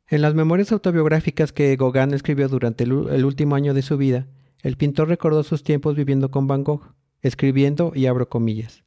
En 0.07 0.21
las 0.21 0.35
memorias 0.35 0.73
autobiográficas 0.73 1.53
que 1.53 1.75
Gauguin 1.77 2.13
escribió 2.13 2.49
durante 2.49 2.85
el 2.85 3.25
último 3.25 3.57
año 3.57 3.73
de 3.73 3.81
su 3.81 3.97
vida, 3.97 4.29
el 4.63 4.77
pintor 4.77 5.09
recordó 5.09 5.43
sus 5.43 5.65
tiempos 5.65 5.97
viviendo 5.97 6.31
con 6.31 6.47
Van 6.47 6.65
Gogh, 6.65 6.95
escribiendo 7.23 7.93
y 7.95 8.07
abro 8.07 8.29
comillas. 8.29 8.85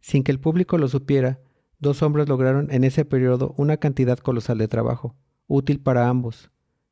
Sin 0.00 0.22
que 0.22 0.32
el 0.32 0.38
público 0.38 0.76
lo 0.76 0.88
supiera, 0.88 1.40
dos 1.78 2.02
hombres 2.02 2.28
lograron 2.28 2.70
en 2.70 2.84
ese 2.84 3.06
periodo 3.06 3.54
una 3.56 3.78
cantidad 3.78 4.18
colosal 4.18 4.58
de 4.58 4.68
trabajo, 4.68 5.16
útil 5.46 5.80
para 5.80 6.08
ambos. 6.08 6.50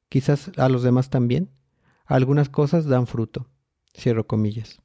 Quizás 0.09 0.51
a 0.57 0.71
los 0.71 0.83
demás 0.83 1.11
también. 1.11 1.51
Algunas 2.07 2.49
cosas 2.49 2.87
dan 2.87 3.07
fruto. 3.07 3.51
Cierro 3.97 4.27
comillas. 4.27 4.83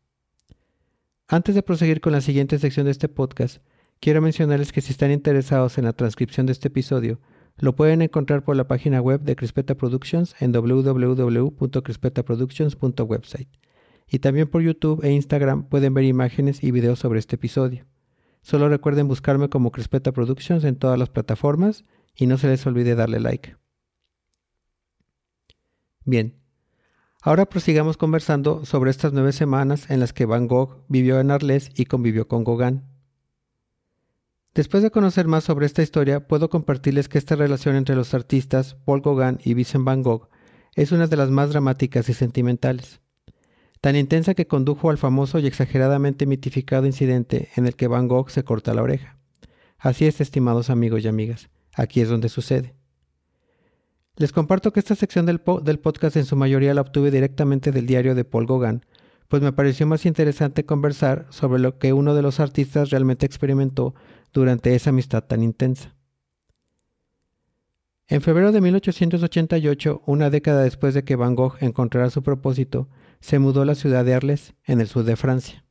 Antes 1.28 1.56
de 1.56 1.64
proseguir 1.64 2.00
con 2.02 2.14
la 2.14 2.22
siguiente 2.22 2.60
sección 2.60 2.86
de 2.86 2.92
este 2.92 3.10
podcast, 3.10 3.58
quiero 4.00 4.22
mencionarles 4.22 4.72
que 4.72 4.82
si 4.82 4.92
están 4.92 5.12
interesados 5.12 5.78
en 5.78 5.86
la 5.86 5.94
transcripción 5.94 6.46
de 6.46 6.52
este 6.54 6.70
episodio, 6.70 7.20
lo 7.58 7.76
pueden 7.76 8.02
encontrar 8.02 8.44
por 8.44 8.56
la 8.56 8.68
página 8.68 9.02
web 9.02 9.22
de 9.22 9.36
Crispeta 9.36 9.76
Productions 9.76 10.36
en 10.40 10.52
www.crispetaproductions.website. 10.52 13.50
Y 14.08 14.20
también 14.20 14.48
por 14.48 14.62
YouTube 14.62 15.04
e 15.04 15.12
Instagram 15.12 15.70
pueden 15.70 15.94
ver 15.94 16.06
imágenes 16.06 16.64
y 16.64 16.72
videos 16.72 17.00
sobre 17.00 17.20
este 17.20 17.36
episodio. 17.36 17.86
Solo 18.42 18.70
recuerden 18.70 19.08
buscarme 19.08 19.50
como 19.50 19.72
Crispeta 19.72 20.12
Productions 20.12 20.64
en 20.64 20.76
todas 20.76 20.98
las 20.98 21.10
plataformas 21.10 21.86
y 22.16 22.26
no 22.28 22.38
se 22.38 22.48
les 22.48 22.66
olvide 22.66 22.96
darle 22.96 23.20
like. 23.20 23.56
Bien, 26.04 26.41
Ahora 27.24 27.46
prosigamos 27.46 27.98
conversando 27.98 28.66
sobre 28.66 28.90
estas 28.90 29.14
nueve 29.14 29.32
semanas 29.32 29.92
en 29.92 30.00
las 30.00 30.12
que 30.12 30.26
Van 30.26 30.48
Gogh 30.48 30.84
vivió 30.88 31.20
en 31.20 31.30
Arles 31.30 31.70
y 31.76 31.86
convivió 31.86 32.28
con 32.28 32.44
Gauguin. 32.44 32.82
Después 34.56 34.82
de 34.82 34.90
conocer 34.90 35.28
más 35.28 35.44
sobre 35.44 35.68
esta 35.68 35.84
historia, 35.84 36.28
puedo 36.28 36.50
compartirles 36.50 37.10
que 37.10 37.20
esta 37.20 37.36
relación 37.36 37.76
entre 37.76 37.96
los 37.96 38.16
artistas 38.16 38.76
Paul 38.86 39.02
Gauguin 39.02 39.38
y 39.44 39.54
Vincent 39.54 39.86
Van 39.86 40.02
Gogh 40.02 40.30
es 40.76 40.92
una 40.92 41.06
de 41.06 41.16
las 41.16 41.30
más 41.30 41.52
dramáticas 41.52 42.10
y 42.10 42.16
sentimentales, 42.16 43.02
tan 43.82 43.96
intensa 43.96 44.34
que 44.34 44.48
condujo 44.48 44.90
al 44.90 44.98
famoso 44.98 45.38
y 45.38 45.46
exageradamente 45.46 46.26
mitificado 46.26 46.88
incidente 46.88 47.50
en 47.56 47.68
el 47.68 47.76
que 47.76 47.88
Van 47.88 48.08
Gogh 48.08 48.32
se 48.32 48.44
corta 48.44 48.74
la 48.74 48.82
oreja. 48.82 49.20
Así 49.78 50.08
es, 50.08 50.22
estimados 50.22 50.72
amigos 50.72 51.04
y 51.04 51.08
amigas, 51.08 51.52
aquí 51.76 52.02
es 52.02 52.10
donde 52.10 52.30
sucede. 52.30 52.81
Les 54.18 54.32
comparto 54.32 54.72
que 54.74 54.80
esta 54.80 54.96
sección 54.96 55.26
del, 55.26 55.40
podcast 55.40 56.18
en 56.18 56.26
su 56.26 56.36
mayoría 56.36 56.74
la 56.74 56.82
obtuve 56.82 57.12
directamente 57.12 57.72
del 57.72 57.86
diario 57.86 58.14
de 58.14 58.26
Paul 58.26 58.46
Gauguin, 58.46 58.86
pues 59.28 59.42
me 59.42 59.54
pareció 59.54 59.88
más 59.88 60.06
interesante 60.06 60.66
conversar 60.66 61.26
sobre 61.30 61.62
lo 61.62 61.78
que 61.78 61.94
uno 61.94 62.14
de 62.14 62.22
los 62.22 62.40
artistas 62.40 62.90
realmente 62.90 63.26
experimentó 63.26 63.96
durante 64.34 64.76
esa 64.76 64.90
amistad 64.90 65.24
tan 65.24 65.42
intensa. 65.42 65.96
En 68.08 68.22
febrero 68.22 68.52
de 68.52 68.60
1888, 68.60 70.04
una 70.06 70.30
década 70.30 70.64
después 70.64 70.94
de 70.94 71.06
que 71.06 71.16
Van 71.16 71.34
Gogh 71.34 71.56
encontrara 71.62 72.10
su 72.10 72.22
propósito, 72.24 72.90
se 73.22 73.40
mudó 73.40 73.62
a 73.62 73.66
la 73.66 73.76
ciudad 73.76 74.04
de 74.04 74.14
Arles, 74.14 74.54
en 74.66 74.82
el 74.82 74.88
sur 74.88 75.06
de 75.06 75.16
Francia. 75.16 75.64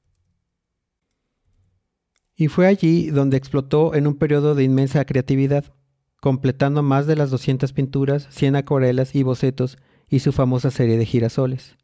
Y 2.34 2.48
fue 2.48 2.66
allí 2.66 3.10
donde 3.10 3.36
explotó 3.36 3.94
en 3.94 4.06
un 4.06 4.14
periodo 4.14 4.54
de 4.54 4.64
inmensa 4.64 5.04
creatividad, 5.04 5.74
completando 6.20 6.82
más 6.82 7.06
de 7.06 7.16
las 7.16 7.30
200 7.30 7.72
pinturas, 7.72 8.28
100 8.30 8.56
acuarelas 8.56 9.14
y 9.14 9.22
bocetos 9.22 9.78
y 10.08 10.20
su 10.20 10.32
famosa 10.32 10.70
serie 10.70 10.98
de 10.98 11.06
girasoles. 11.06 11.76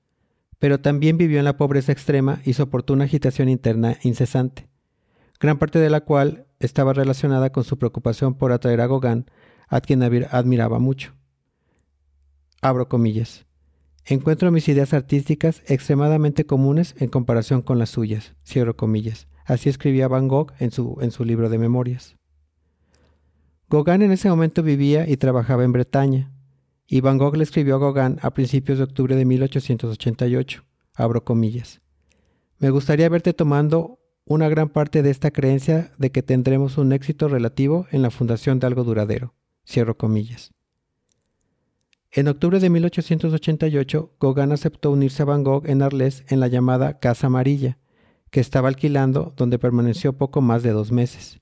Pero 0.59 0.81
también 0.81 1.17
vivió 1.17 1.39
en 1.39 1.45
la 1.45 1.57
pobreza 1.57 1.93
extrema 1.93 2.41
y 2.45 2.53
soportó 2.53 2.93
una 2.93 3.05
agitación 3.05 3.49
interna 3.49 3.99
incesante, 4.03 4.69
gran 5.41 5.59
parte 5.59 5.79
de 5.79 5.91
la 5.91 6.03
cual 6.03 6.47
estaba 6.61 6.93
relacionada 6.93 7.51
con 7.51 7.65
su 7.65 7.79
preocupación 7.79 8.35
por 8.35 8.53
atraer 8.53 8.81
a 8.81 8.87
Gauguin 8.87 9.27
a 9.69 9.81
quien 9.81 10.03
admiraba 10.03 10.79
mucho. 10.79 11.15
Abro 12.63 12.89
comillas. 12.89 13.47
Encuentro 14.05 14.53
mis 14.53 14.69
ideas 14.69 14.95
artísticas 14.95 15.63
extremadamente 15.67 16.47
comunes 16.47 16.95
en 16.99 17.09
comparación 17.09 17.61
con 17.61 17.79
las 17.79 17.91
suyas. 17.91 18.35
Cierro 18.45 18.77
comillas. 18.77 19.29
Así 19.45 19.69
escribía 19.69 20.09
Van 20.09 20.29
Gogh 20.29 20.53
en 20.59 20.71
su, 20.71 20.97
en 21.01 21.11
su 21.11 21.25
libro 21.25 21.49
de 21.49 21.59
memorias. 21.59 22.16
Gauguin 23.69 24.03
en 24.03 24.13
ese 24.13 24.29
momento 24.29 24.63
vivía 24.63 25.09
y 25.09 25.17
trabajaba 25.17 25.65
en 25.65 25.73
Bretaña, 25.73 26.33
y 26.87 27.01
Van 27.01 27.19
Gogh 27.19 27.37
le 27.37 27.43
escribió 27.43 27.77
a 27.77 27.79
Gauguin 27.81 28.19
a 28.23 28.31
principios 28.33 28.79
de 28.79 28.85
octubre 28.85 29.17
de 29.17 29.25
1888. 29.25 30.63
Abro 30.95 31.25
comillas. 31.25 31.81
Me 32.59 32.71
gustaría 32.71 33.09
verte 33.09 33.33
tomando 33.33 33.99
una 34.25 34.49
gran 34.49 34.69
parte 34.69 35.03
de 35.03 35.11
esta 35.11 35.33
creencia 35.33 35.93
de 35.99 36.13
que 36.13 36.23
tendremos 36.23 36.79
un 36.79 36.93
éxito 36.93 37.27
relativo 37.27 37.87
en 37.91 38.03
la 38.03 38.11
fundación 38.11 38.61
de 38.61 38.69
algo 38.69 38.85
duradero. 38.85 39.35
Cierro 39.67 39.97
comillas. 39.97 40.53
En 42.13 42.29
octubre 42.29 42.61
de 42.61 42.71
1888, 42.71 44.15
Gauguin 44.21 44.53
aceptó 44.53 44.93
unirse 44.93 45.23
a 45.23 45.27
Van 45.27 45.43
Gogh 45.43 45.67
en 45.67 45.83
Arles 45.83 46.25
en 46.29 46.39
la 46.39 46.47
llamada 46.47 47.01
Casa 47.01 47.27
Amarilla, 47.27 47.79
que 48.31 48.39
estaba 48.39 48.69
alquilando, 48.69 49.35
donde 49.37 49.59
permaneció 49.59 50.13
poco 50.13 50.41
más 50.41 50.63
de 50.63 50.71
dos 50.71 50.93
meses. 50.93 51.41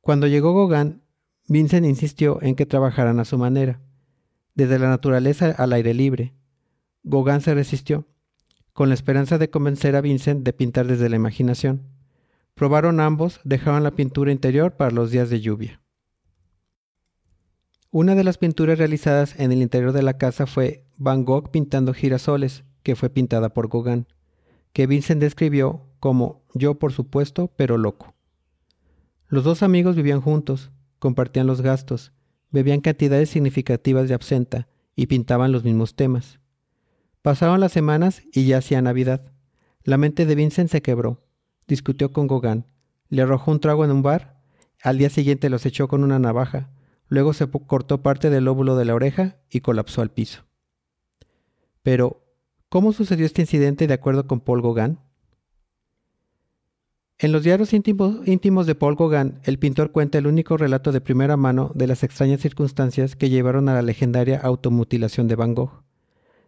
Cuando 0.00 0.26
llegó 0.26 0.54
Gauguin, 0.54 1.02
Vincent 1.46 1.86
insistió 1.86 2.40
en 2.42 2.54
que 2.54 2.66
trabajaran 2.66 3.20
a 3.20 3.24
su 3.24 3.36
manera, 3.36 3.80
desde 4.54 4.78
la 4.78 4.88
naturaleza 4.88 5.54
al 5.56 5.72
aire 5.72 5.94
libre. 5.94 6.34
Gauguin 7.02 7.40
se 7.40 7.54
resistió, 7.54 8.06
con 8.72 8.88
la 8.88 8.94
esperanza 8.94 9.36
de 9.36 9.50
convencer 9.50 9.96
a 9.96 10.00
Vincent 10.00 10.44
de 10.44 10.52
pintar 10.52 10.86
desde 10.86 11.08
la 11.08 11.16
imaginación. 11.16 11.82
Probaron 12.54 13.00
ambos, 13.00 13.40
dejaban 13.44 13.82
la 13.82 13.90
pintura 13.90 14.32
interior 14.32 14.76
para 14.76 14.90
los 14.90 15.10
días 15.10 15.28
de 15.28 15.40
lluvia. 15.40 15.82
Una 17.90 18.14
de 18.14 18.22
las 18.22 18.38
pinturas 18.38 18.78
realizadas 18.78 19.38
en 19.38 19.50
el 19.50 19.62
interior 19.62 19.92
de 19.92 20.02
la 20.02 20.16
casa 20.16 20.46
fue 20.46 20.84
Van 20.96 21.24
Gogh 21.24 21.50
pintando 21.50 21.92
girasoles, 21.92 22.64
que 22.82 22.96
fue 22.96 23.10
pintada 23.10 23.48
por 23.48 23.68
Gauguin, 23.68 24.06
que 24.72 24.86
Vincent 24.86 25.20
describió 25.20 25.82
como 25.98 26.44
yo 26.54 26.78
por 26.78 26.92
supuesto, 26.92 27.52
pero 27.56 27.76
loco. 27.76 28.14
Los 29.30 29.44
dos 29.44 29.62
amigos 29.62 29.94
vivían 29.94 30.20
juntos, 30.20 30.72
compartían 30.98 31.46
los 31.46 31.60
gastos, 31.60 32.12
bebían 32.50 32.80
cantidades 32.80 33.30
significativas 33.30 34.08
de 34.08 34.14
absenta 34.14 34.66
y 34.96 35.06
pintaban 35.06 35.52
los 35.52 35.62
mismos 35.62 35.94
temas. 35.94 36.40
Pasaban 37.22 37.60
las 37.60 37.70
semanas 37.70 38.22
y 38.32 38.46
ya 38.46 38.58
hacía 38.58 38.82
Navidad. 38.82 39.32
La 39.84 39.98
mente 39.98 40.26
de 40.26 40.34
Vincent 40.34 40.68
se 40.68 40.82
quebró. 40.82 41.22
Discutió 41.68 42.12
con 42.12 42.26
Gauguin. 42.26 42.66
Le 43.08 43.22
arrojó 43.22 43.52
un 43.52 43.60
trago 43.60 43.84
en 43.84 43.92
un 43.92 44.02
bar. 44.02 44.42
Al 44.82 44.98
día 44.98 45.10
siguiente 45.10 45.48
los 45.48 45.64
echó 45.64 45.86
con 45.86 46.02
una 46.02 46.18
navaja. 46.18 46.70
Luego 47.06 47.32
se 47.32 47.48
cortó 47.48 48.02
parte 48.02 48.30
del 48.30 48.46
lóbulo 48.46 48.74
de 48.74 48.84
la 48.84 48.96
oreja 48.96 49.36
y 49.48 49.60
colapsó 49.60 50.02
al 50.02 50.10
piso. 50.10 50.44
Pero, 51.84 52.26
¿cómo 52.68 52.92
sucedió 52.92 53.26
este 53.26 53.42
incidente 53.42 53.86
de 53.86 53.94
acuerdo 53.94 54.26
con 54.26 54.40
Paul 54.40 54.60
Gauguin? 54.60 54.98
En 57.22 57.32
los 57.32 57.42
diarios 57.42 57.74
íntimos, 57.74 58.66
de 58.66 58.74
Paul 58.74 58.96
Gauguin, 58.96 59.40
el 59.44 59.58
pintor 59.58 59.92
cuenta 59.92 60.16
el 60.16 60.26
único 60.26 60.56
relato 60.56 60.90
de 60.90 61.02
primera 61.02 61.36
mano 61.36 61.70
de 61.74 61.86
las 61.86 62.02
extrañas 62.02 62.40
circunstancias 62.40 63.14
que 63.14 63.28
llevaron 63.28 63.68
a 63.68 63.74
la 63.74 63.82
legendaria 63.82 64.40
automutilación 64.40 65.28
de 65.28 65.36
Van 65.36 65.54
Gogh, 65.54 65.82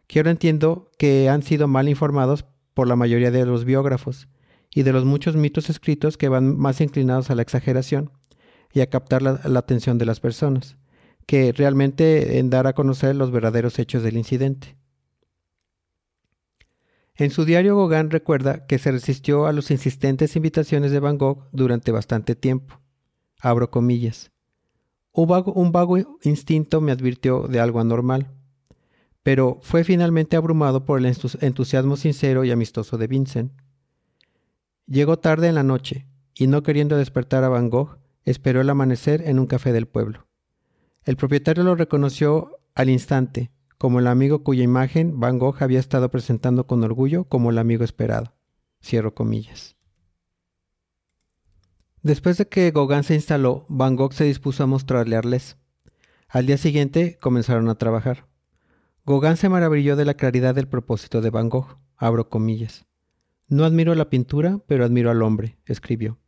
que 0.06 0.18
ahora 0.18 0.30
entiendo 0.30 0.90
que 0.96 1.28
han 1.28 1.42
sido 1.42 1.68
mal 1.68 1.90
informados 1.90 2.46
por 2.72 2.88
la 2.88 2.96
mayoría 2.96 3.30
de 3.30 3.44
los 3.44 3.66
biógrafos, 3.66 4.28
y 4.74 4.82
de 4.82 4.94
los 4.94 5.04
muchos 5.04 5.37
mitos 5.37 5.68
escritos 5.68 6.16
que 6.16 6.30
van 6.30 6.56
más 6.56 6.80
inclinados 6.80 7.28
a 7.28 7.35
la 7.35 7.42
exageración, 7.42 8.11
y 8.72 8.80
a 8.80 8.88
captar 8.88 9.20
la, 9.20 9.42
atención 9.58 9.98
de 9.98 10.06
las 10.06 10.20
personas, 10.20 10.78
que 11.26 11.52
realmente 11.52 12.38
en 12.38 12.48
dar 12.48 12.66
a 12.66 12.72
conocer 12.72 13.14
los 13.14 13.30
verdaderos 13.30 13.78
hechos 13.78 14.02
del 14.02 14.16
incidente. 14.16 14.74
En 17.14 17.31
su 17.31 17.44
diario 17.44 17.77
Gauguin 17.77 18.11
recuerda 18.11 18.66
que 18.66 18.79
se 18.79 18.90
resistió 18.90 19.46
a 19.46 19.53
las 19.53 19.70
insistentes 19.70 20.35
invitaciones 20.37 20.90
de 20.92 21.01
Van 21.01 21.18
Gogh 21.18 21.48
durante 21.53 21.92
bastante 21.92 22.35
tiempo. 22.35 22.81
Abro 23.40 23.70
comillas. 23.70 24.31
Un 25.12 25.29
vago, 25.29 25.53
un 25.53 25.72
vago 25.72 25.98
instinto 26.22 26.81
me 26.81 26.92
advirtió 26.92 27.48
de 27.48 27.61
algo 27.61 27.81
anormal, 27.81 28.31
pero 29.22 29.59
fue 29.62 29.85
finalmente 29.85 30.37
abrumado 30.37 30.85
por 30.85 30.98
el 30.98 31.14
entusiasmo 31.40 31.96
sincero 31.96 32.44
y 32.44 32.51
amistoso 32.51 32.96
de 32.96 33.07
Vincent. 33.09 33.53
Llegó 34.87 35.18
tarde 35.18 35.48
en 35.48 35.55
la 35.55 35.62
noche, 35.62 36.07
y 36.35 36.46
no 36.46 36.62
queriendo 36.62 36.96
despertar 36.96 37.44
a 37.44 37.48
Van 37.48 37.68
Gogh, 37.68 37.98
Esperó 38.25 38.61
el 38.61 38.70
amanecer 38.70 39.22
en 39.22 39.38
un 39.38 39.46
café 39.46 39.72
del 39.72 39.87
pueblo. 39.87 40.27
El 41.05 41.16
propietario 41.16 41.64
lo 41.64 41.75
reconoció 41.75 42.61
al 42.75 42.88
instante, 42.88 43.51
como 43.82 43.98
el 43.98 44.06
amigo 44.06 44.44
cuya 44.44 44.62
imagen 44.62 45.18
Van 45.18 45.40
Gogh 45.40 45.60
había 45.60 45.80
estado 45.80 46.08
presentando 46.08 46.68
con 46.68 46.84
orgullo 46.84 47.24
como 47.24 47.50
el 47.50 47.58
amigo 47.58 47.82
esperado. 47.82 48.32
Cierro 48.80 49.12
comillas. 49.12 49.74
Después 52.00 52.38
de 52.38 52.46
que 52.46 52.70
Gauguin 52.70 53.02
se 53.02 53.16
instaló, 53.16 53.66
Van 53.68 53.96
Gogh 53.96 54.12
se 54.12 54.22
dispuso 54.22 54.62
a 54.62 54.68
mostrarle 54.68 55.16
a 55.16 55.18
Arles. 55.18 55.56
Al 56.28 56.46
día 56.46 56.58
siguiente 56.58 57.18
comenzaron 57.20 57.68
a 57.68 57.74
trabajar. 57.74 58.28
Gauguin 59.04 59.36
se 59.36 59.48
maravilló 59.48 59.96
de 59.96 60.04
la 60.04 60.14
claridad 60.14 60.54
del 60.54 60.68
propósito 60.68 61.20
de 61.20 61.30
Van 61.30 61.48
Gogh. 61.48 61.76
Abro 61.96 62.28
comillas. 62.28 62.86
No 63.48 63.64
admiro 63.64 63.96
la 63.96 64.10
pintura, 64.10 64.60
pero 64.68 64.84
admiro 64.84 65.10
al 65.10 65.22
hombre, 65.22 65.58
escribió. 65.66 66.20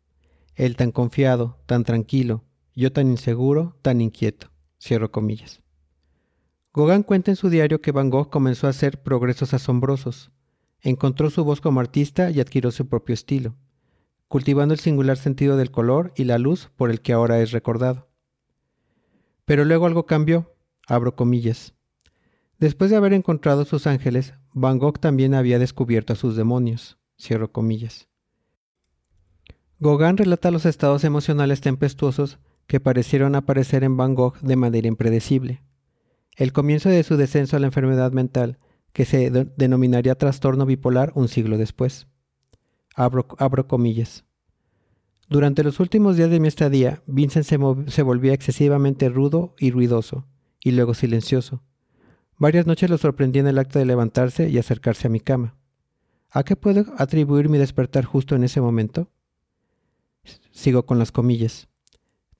Él 0.57 0.75
tan 0.75 0.91
confiado, 0.91 1.63
tan 1.67 1.85
tranquilo, 1.85 2.43
yo 2.75 2.93
tan 2.93 3.13
inseguro, 3.13 3.79
tan 3.81 4.01
inquieto. 4.01 4.51
Cierro 4.81 5.13
comillas. 5.13 5.64
Gauguin 6.75 7.05
cuenta 7.05 7.31
en 7.31 7.37
su 7.37 7.51
diario 7.51 7.81
que 7.81 7.93
Van 7.93 8.11
Gogh 8.11 8.31
comenzó 8.31 8.67
a 8.67 8.71
hacer 8.71 9.01
progresos 9.01 9.55
asombrosos. 9.55 10.33
Encontró 10.81 11.31
su 11.31 11.45
voz 11.45 11.61
como 11.61 11.79
artista 11.79 12.33
y 12.33 12.41
adquirió 12.41 12.73
su 12.73 12.89
propio 12.89 13.15
estilo, 13.15 13.55
cultivando 14.27 14.75
el 14.75 14.81
singular 14.81 15.17
sentido 15.17 15.57
del 15.57 15.71
color 15.71 16.13
y 16.17 16.25
la 16.25 16.37
luz 16.37 16.71
por 16.77 16.91
el 16.91 17.01
que 17.01 17.13
ahora 17.13 17.41
es 17.41 17.53
recordado. 17.53 18.09
Pero 19.45 19.65
luego 19.65 19.87
algo 19.87 20.05
cambió, 20.05 20.53
abro 20.89 21.15
comillas. 21.15 21.75
Después 22.59 22.91
de 22.91 22.97
haber 22.97 23.13
encontrado 23.13 23.65
sus 23.65 23.87
ángeles, 23.87 24.35
Van 24.53 24.79
Gogh 24.79 24.99
también 24.99 25.35
había 25.35 25.61
descubierto 25.61 26.15
a 26.15 26.17
sus 26.17 26.35
demonios, 26.35 26.99
cierro 27.17 27.53
comillas. 27.53 28.09
Gauguin 29.79 30.17
relata 30.17 30.51
los 30.51 30.67
estados 30.67 31.05
emocionales 31.05 31.61
tempestuosos 31.61 32.41
que 32.67 32.81
parecieron 32.81 33.37
aparecer 33.37 33.85
en 33.85 33.97
Van 33.97 34.15
Gogh 34.15 34.41
de 34.41 34.57
manera 34.57 34.89
impredecible. 34.89 35.63
El 36.37 36.53
comienzo 36.53 36.89
de 36.89 37.03
su 37.03 37.17
descenso 37.17 37.57
a 37.57 37.61
la 37.61 37.67
enfermedad 37.67 38.13
mental, 38.13 38.59
que 38.93 39.05
se 39.05 39.31
denominaría 39.57 40.15
trastorno 40.17 40.67
bipolar 40.67 41.13
un 41.15 41.29
siglo 41.29 41.59
después. 41.59 42.07
Abro, 42.95 43.67
comillas. 43.67 44.25
Durante 45.29 45.65
los 45.65 45.81
últimos 45.81 46.17
días 46.17 46.31
de 46.31 46.41
mi 46.41 46.49
estadía, 46.49 47.03
Vincent 47.07 47.45
se, 47.45 47.59
se 47.91 48.03
volvía 48.03 48.35
excesivamente 48.35 49.09
rudo 49.09 49.55
y 49.59 49.71
ruidoso, 49.71 50.27
y 50.61 50.73
luego 50.73 50.95
silencioso. 50.95 51.63
Varias 52.37 52.67
noches 52.67 52.91
lo 52.91 52.99
sorprendí 52.99 53.39
en 53.39 53.47
el 53.47 53.59
acto 53.59 53.79
de 53.79 53.85
levantarse 53.85 54.49
y 54.49 54.59
acercarse 54.59 55.07
a 55.07 55.11
mi 55.11 55.21
cama. 55.21 55.57
¿A 56.31 56.43
qué 56.43 56.57
puedo 56.57 56.85
atribuir 56.99 57.49
mi 57.49 57.59
despertar 57.59 58.05
justo 58.05 58.35
en 58.35 58.45
ese 58.45 58.61
momento? 58.61 59.09
Sigo 60.51 60.85
con 60.85 60.99
las 60.99 61.13
comillas. 61.13 61.69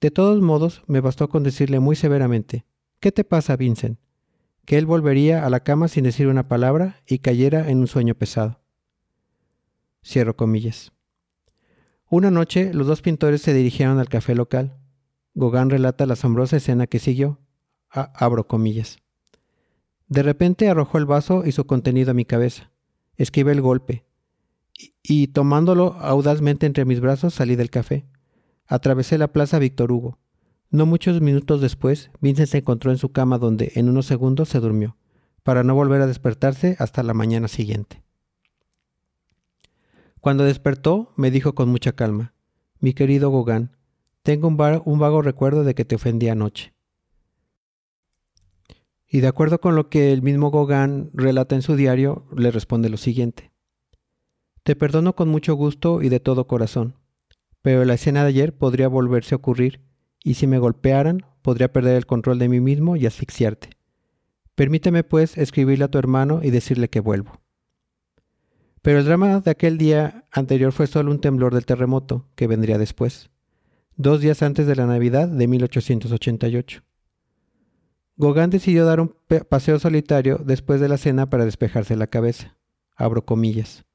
De 0.01 0.11
todos 0.11 0.41
modos, 0.41 0.83
me 0.87 0.99
bastó 0.99 1.29
con 1.29 1.43
decirle 1.43 1.79
muy 1.79 1.95
severamente, 1.95 2.65
¿Qué 3.05 3.11
te 3.11 3.23
pasa, 3.23 3.55
Vincent? 3.55 3.99
que 4.65 4.79
él 4.79 4.87
volvería 4.87 5.45
a 5.45 5.49
la 5.51 5.59
cama 5.59 5.87
sin 5.89 6.05
decir 6.05 6.25
una 6.25 6.47
palabra 6.47 7.03
y 7.05 7.19
cayera 7.19 7.69
en 7.69 7.77
un 7.77 7.85
sueño 7.85 8.15
pesado. 8.15 8.61
Cierro 10.03 10.35
comillas. 10.35 10.91
Una 12.09 12.31
noche 12.31 12.73
los 12.73 12.87
dos 12.87 13.03
pintores 13.03 13.43
se 13.43 13.53
dirigieron 13.53 13.99
al 13.99 14.09
café 14.09 14.33
local. 14.33 14.79
Gauguin 15.35 15.69
relata 15.69 16.07
la 16.07 16.13
asombrosa 16.13 16.57
escena 16.57 16.87
que 16.87 16.97
siguió. 16.97 17.37
abro 17.91 18.47
comillas. 18.47 18.97
De 20.07 20.23
repente 20.23 20.67
arrojó 20.67 20.97
el 20.97 21.05
vaso 21.05 21.45
y 21.45 21.51
su 21.51 21.67
contenido 21.67 22.09
a 22.09 22.15
mi 22.15 22.25
cabeza. 22.25 22.71
Esquivé 23.17 23.51
el 23.51 23.61
golpe 23.61 24.03
y, 25.03 25.27
tomándolo 25.27 25.93
audazmente 25.99 26.65
entre 26.65 26.85
mis 26.85 27.01
brazos 27.01 27.35
salí 27.35 27.55
del 27.55 27.69
café. 27.69 28.07
Atravesé 28.65 29.19
la 29.19 29.31
plaza 29.31 29.59
Víctor 29.59 29.91
Hugo. 29.91 30.17
No 30.69 30.85
muchos 30.85 31.21
minutos 31.21 31.61
después, 31.61 32.11
Vincent 32.21 32.49
se 32.49 32.57
encontró 32.59 32.91
en 32.91 32.97
su 32.97 33.11
cama 33.11 33.37
donde 33.37 33.71
en 33.75 33.89
unos 33.89 34.05
segundos 34.05 34.49
se 34.49 34.59
durmió, 34.59 34.97
para 35.43 35.63
no 35.63 35.75
volver 35.75 36.01
a 36.01 36.07
despertarse 36.07 36.75
hasta 36.79 37.03
la 37.03 37.13
mañana 37.13 37.47
siguiente. 37.47 38.03
Cuando 40.25 40.43
despertó, 40.43 41.13
me 41.15 41.29
dijo 41.29 41.53
con 41.53 41.69
mucha 41.69 41.91
calma, 41.91 42.33
Mi 42.79 42.93
querido 42.93 43.31
Gauguin, 43.31 43.69
tengo 44.23 44.47
un, 44.47 44.57
vago 44.57 45.21
recuerdo 45.21 45.63
de 45.63 45.75
que 45.75 45.85
te 45.85 45.93
ofendí 45.93 46.29
anoche. 46.29 46.73
Y 49.07 49.19
de 49.19 49.27
acuerdo 49.27 49.61
con 49.61 49.75
lo 49.75 49.87
que 49.87 50.11
el 50.11 50.23
mismo 50.23 50.49
Gauguin 50.49 51.11
relata 51.13 51.53
en 51.53 51.61
su 51.61 51.75
diario, 51.75 52.25
le 52.35 52.49
responde 52.49 52.89
lo 52.89 52.97
siguiente. 52.97 53.51
Te 54.63 54.75
perdono 54.75 55.15
con 55.15 55.29
mucho 55.29 55.53
gusto 55.53 56.01
y 56.01 56.09
de 56.09 56.19
todo 56.19 56.47
corazón, 56.47 56.95
pero 57.61 57.85
la 57.85 57.93
escena 57.93 58.23
de 58.23 58.29
ayer 58.29 58.57
podría 58.57 58.87
volverse 58.87 59.35
a 59.35 59.37
ocurrir, 59.37 59.84
y 60.25 60.33
si 60.33 60.47
me 60.47 60.57
golpearan, 60.57 61.23
podría 61.43 61.71
perder 61.71 61.95
el 61.95 62.07
control 62.07 62.39
de 62.39 62.49
mí 62.49 62.59
mismo 62.59 62.95
y 62.95 63.05
asfixiarte. 63.05 63.69
Permíteme, 64.55 65.03
pues, 65.03 65.37
escribirle 65.37 65.85
a 65.85 65.87
tu 65.87 65.99
hermano 65.99 66.39
y 66.41 66.49
decirle 66.49 66.89
que 66.89 66.99
vuelvo. 66.99 67.41
Pero 68.81 68.97
el 68.97 69.05
drama 69.05 69.39
de 69.39 69.51
aquel 69.51 69.77
día 69.77 70.25
anterior 70.31 70.71
fue 70.71 70.87
solo 70.87 71.11
un 71.11 71.21
temblor 71.21 71.53
del 71.53 71.67
terremoto, 71.67 72.27
que 72.33 72.47
vendría 72.47 72.79
después, 72.79 73.29
dos 73.97 74.19
días 74.19 74.41
antes 74.41 74.65
de 74.65 74.75
la 74.75 74.87
Navidad 74.87 75.27
de 75.27 75.47
1888. 75.47 76.81
Gauguin 78.17 78.49
decidió 78.49 78.83
dar 78.83 79.01
un 79.01 79.15
paseo 79.47 79.77
solitario 79.77 80.39
después 80.43 80.81
de 80.81 80.89
la 80.89 80.97
cena 80.97 81.29
para 81.29 81.45
despejarse 81.45 81.95
la 81.95 82.07
cabeza. 82.07 82.57
Abro 82.95 83.25
comillas. 83.25 83.85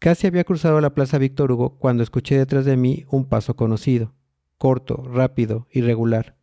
Casi 0.00 0.26
había 0.26 0.42
cruzado 0.42 0.80
la 0.80 0.94
plaza 0.94 1.18
Víctor 1.18 1.52
Hugo 1.52 1.78
cuando 1.78 2.02
escuché 2.02 2.38
detrás 2.38 2.64
de 2.64 2.76
mí 2.76 3.04
un 3.08 3.28
paso 3.28 3.54
conocido, 3.54 4.14
corto, 4.62 5.02
rápido, 5.12 5.66
irregular. 5.72 6.36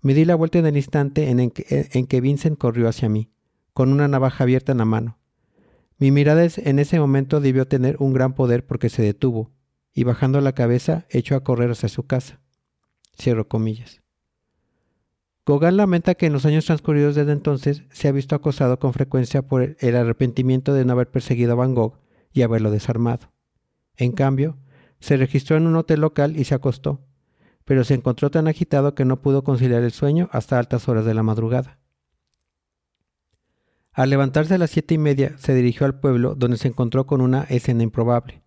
Me 0.00 0.12
di 0.12 0.24
la 0.24 0.34
vuelta 0.34 0.58
en 0.58 0.66
el 0.66 0.76
instante 0.76 1.30
en, 1.30 1.52
que, 1.52 1.88
en 1.92 2.08
que 2.08 2.20
Vincent 2.20 2.58
corrió 2.58 2.88
hacia 2.88 3.08
mí, 3.08 3.30
con 3.72 3.92
una 3.92 4.08
navaja 4.08 4.42
abierta 4.42 4.72
en 4.72 4.78
la 4.78 4.84
mano. 4.84 5.20
Mi 5.96 6.10
mirada 6.10 6.44
en 6.44 6.80
ese 6.80 6.98
momento 6.98 7.40
debió 7.40 7.68
tener 7.68 7.94
un 8.00 8.12
gran 8.12 8.34
poder 8.34 8.66
porque 8.66 8.88
se 8.88 9.02
detuvo, 9.02 9.52
y 9.92 10.02
bajando 10.02 10.40
la 10.40 10.56
cabeza 10.56 11.06
echó 11.10 11.36
a 11.36 11.44
correr 11.44 11.70
hacia 11.70 11.88
su 11.88 12.08
casa. 12.08 12.40
Cierro 13.16 13.46
comillas. 13.46 14.02
Gauguin 15.46 15.76
lamenta 15.76 16.16
que 16.16 16.26
en 16.26 16.32
los 16.32 16.46
años 16.46 16.64
transcurridos 16.64 17.14
desde 17.14 17.30
entonces 17.30 17.84
se 17.92 18.08
ha 18.08 18.12
visto 18.12 18.34
acosado 18.34 18.80
con 18.80 18.92
frecuencia 18.94 19.42
por 19.42 19.76
el 19.78 19.94
arrepentimiento 19.94 20.74
de 20.74 20.84
no 20.84 20.94
haber 20.94 21.08
perseguido 21.08 21.52
a 21.52 21.54
Van 21.54 21.76
Gogh 21.76 22.00
y 22.32 22.42
haberlo 22.42 22.72
desarmado. 22.72 23.30
En 23.96 24.10
cambio, 24.10 24.58
se 24.98 25.16
registró 25.16 25.56
en 25.56 25.68
un 25.68 25.76
hotel 25.76 26.00
local 26.00 26.36
y 26.36 26.42
se 26.42 26.56
acostó, 26.56 27.03
pero 27.64 27.84
se 27.84 27.94
encontró 27.94 28.30
tan 28.30 28.48
agitado 28.48 28.94
que 28.94 29.04
no 29.04 29.20
pudo 29.20 29.44
conciliar 29.44 29.82
el 29.82 29.92
sueño 29.92 30.28
hasta 30.32 30.58
altas 30.58 30.88
horas 30.88 31.04
de 31.04 31.14
la 31.14 31.22
madrugada. 31.22 31.78
Al 33.92 34.10
levantarse 34.10 34.54
a 34.54 34.58
las 34.58 34.70
siete 34.70 34.94
y 34.94 34.98
media, 34.98 35.38
se 35.38 35.54
dirigió 35.54 35.86
al 35.86 36.00
pueblo 36.00 36.34
donde 36.34 36.56
se 36.56 36.68
encontró 36.68 37.06
con 37.06 37.20
una 37.20 37.44
escena 37.44 37.84
improbable, 37.84 38.42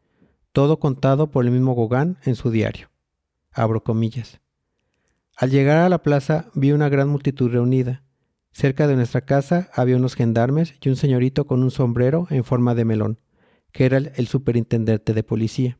todo 0.52 0.80
contado 0.80 1.32
por 1.32 1.46
el 1.46 1.52
mismo 1.52 1.74
Gauguin 1.74 2.18
en 2.24 2.36
su 2.36 2.52
diario. 2.52 2.90
Abro 3.52 3.84
comillas. 3.84 4.42
Al 5.38 5.52
llegar 5.52 5.78
a 5.78 5.90
la 5.90 6.02
plaza 6.02 6.50
vi 6.54 6.74
una 6.74 6.90
gran 6.90 7.08
multitud 7.08 7.50
reunida. 7.50 8.04
Cerca 8.52 8.88
de 8.88 8.96
nuestra 8.96 9.22
casa 9.22 9.70
había 9.74 9.96
unos 9.96 10.16
gendarmes 10.16 10.76
y 10.82 10.90
un 10.90 10.96
señorito 10.96 11.48
con 11.48 11.64
un 11.64 11.72
sombrero 11.72 12.28
en 12.30 12.44
forma 12.44 12.76
de 12.76 12.86
melón, 12.86 13.20
que 13.72 13.86
era 13.86 13.98
el, 13.98 14.28
superintendente 14.28 15.14
de 15.14 15.24
policía. 15.24 15.80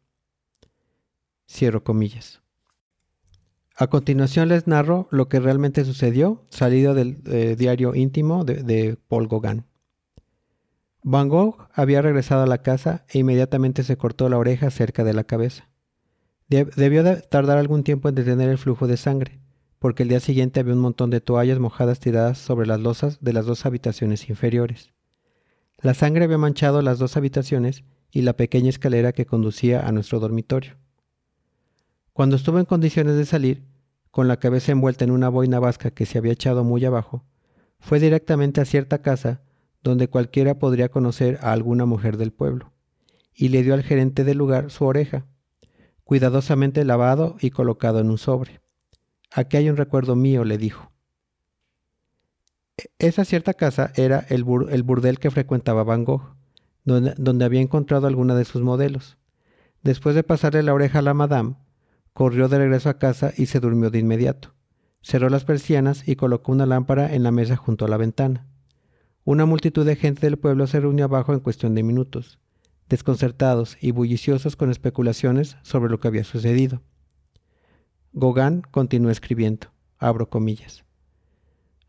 Cierro 1.50 1.84
comillas. 1.84 2.44
A 3.80 3.86
continuación 3.86 4.50
les 4.50 4.66
narro 4.66 5.08
lo 5.12 5.30
que 5.30 5.40
realmente 5.40 5.86
sucedió, 5.86 6.44
salido 6.50 6.96
del 6.96 7.22
eh, 7.28 7.56
diario 7.56 7.94
íntimo 7.94 8.44
de, 8.44 8.98
Paul 9.08 9.28
Gauguin. 9.28 9.66
Van 11.04 11.30
Gogh 11.30 11.68
había 11.76 12.02
regresado 12.02 12.42
a 12.42 12.48
la 12.48 12.64
casa 12.64 13.06
e 13.08 13.20
inmediatamente 13.20 13.84
se 13.84 13.96
cortó 13.96 14.30
la 14.30 14.40
oreja 14.40 14.72
cerca 14.72 15.04
de 15.04 15.14
la 15.14 15.26
cabeza. 15.26 15.70
Debió 16.48 17.04
de 17.04 17.18
tardar 17.18 17.60
algún 17.60 17.84
tiempo 17.84 18.10
en 18.10 18.16
detener 18.16 18.50
el 18.50 18.58
flujo 18.58 18.88
de 18.88 18.98
sangre, 18.98 19.40
porque 19.78 20.02
el 20.02 20.10
día 20.10 20.22
siguiente 20.22 20.60
había 20.60 20.74
un 20.74 20.80
montón 20.80 21.12
de 21.12 21.22
toallas 21.22 21.60
mojadas 21.60 22.00
tiradas 22.00 22.40
sobre 22.40 22.66
las 22.66 22.80
losas 22.80 23.20
de 23.22 23.34
las 23.34 23.46
dos 23.46 23.68
habitaciones 23.68 24.28
inferiores. 24.28 24.92
La 25.84 25.94
sangre 25.94 26.24
había 26.24 26.40
manchado 26.40 26.82
las 26.82 26.98
dos 26.98 27.16
habitaciones 27.16 27.84
y 28.10 28.24
la 28.24 28.34
pequeña 28.34 28.70
escalera 28.70 29.12
que 29.12 29.28
conducía 29.28 29.88
a 29.88 29.92
nuestro 29.92 30.20
dormitorio. 30.20 30.78
Cuando 32.18 32.36
estuvo 32.36 32.58
en 32.58 32.66
condiciones 32.66 33.16
de 33.16 33.28
salir, 33.28 33.64
con 34.10 34.28
la 34.28 34.38
cabeza 34.38 34.72
envuelta 34.72 35.06
en 35.06 35.12
una 35.12 35.30
boina 35.30 35.60
vasca 35.60 35.92
que 35.92 36.08
se 36.08 36.18
había 36.18 36.32
echado 36.32 36.64
muy 36.64 36.84
abajo, 36.84 37.24
fue 37.80 38.00
directamente 38.00 38.60
a 38.60 38.66
cierta 38.66 39.04
casa 39.04 39.44
donde 39.84 40.08
cualquiera 40.08 40.58
podría 40.58 40.90
conocer 40.90 41.38
a 41.44 41.52
alguna 41.52 41.86
mujer 41.86 42.18
del 42.18 42.32
pueblo, 42.34 42.74
y 43.36 43.50
le 43.50 43.62
dio 43.62 43.76
al 43.76 43.84
gerente 43.84 44.24
del 44.24 44.40
lugar 44.40 44.72
su 44.72 44.86
oreja, 44.86 45.28
cuidadosamente 46.04 46.84
lavado 46.86 47.36
y 47.40 47.52
colocado 47.52 48.00
en 48.00 48.10
un 48.10 48.18
sobre. 48.18 48.62
Aquí 49.32 49.58
hay 49.58 49.70
un 49.70 49.78
recuerdo 49.78 50.16
mío, 50.16 50.44
le 50.44 50.58
dijo. 50.58 50.92
Esa 52.98 53.26
cierta 53.26 53.54
casa 53.54 53.92
era 53.96 54.26
el, 54.30 54.44
burdel 54.44 55.20
que 55.20 55.30
frecuentaba 55.30 55.84
Van 55.84 56.04
Gogh, 56.04 56.36
donde, 56.84 57.14
donde, 57.16 57.46
había 57.46 57.62
encontrado 57.62 58.08
alguna 58.08 58.34
de 58.34 58.46
sus 58.46 58.64
modelos. 58.64 59.20
Después 59.84 60.16
de 60.16 60.24
pasarle 60.24 60.64
la 60.64 60.74
oreja 60.74 60.98
a 60.98 61.04
la 61.04 61.14
madame, 61.14 61.58
corrió 62.18 62.48
de 62.48 62.58
regreso 62.58 62.90
a 62.90 62.98
casa 62.98 63.32
y 63.38 63.46
se 63.46 63.60
durmió 63.60 63.92
de 63.92 64.00
inmediato. 64.00 64.56
Cerró 65.04 65.30
las 65.30 65.46
persianas 65.46 66.08
y 66.08 66.16
colocó 66.16 66.52
una 66.52 66.66
lámpara 66.66 67.14
en 67.14 67.22
la 67.22 67.30
mesa 67.30 67.56
junto 67.56 67.86
a 67.86 67.88
la 67.88 67.98
ventana. 67.98 68.48
Una 69.24 69.46
multitud 69.46 69.86
de 69.86 69.96
gente 69.96 70.22
del 70.26 70.40
pueblo 70.40 70.66
se 70.66 70.80
reunió 70.80 71.06
abajo 71.06 71.36
en 71.36 71.42
cuestión 71.42 71.76
de 71.76 71.84
minutos, 71.84 72.40
desconcertados 72.90 73.78
y 73.82 73.92
bulliciosos 73.92 74.56
con 74.56 74.72
especulaciones 74.72 75.58
sobre 75.62 75.92
lo 75.92 76.00
que 76.00 76.08
había 76.08 76.24
sucedido. 76.24 76.82
Gauguin 78.14 78.64
continuó 78.72 79.12
escribiendo, 79.12 79.68
abro 80.00 80.28
comillas. 80.28 80.86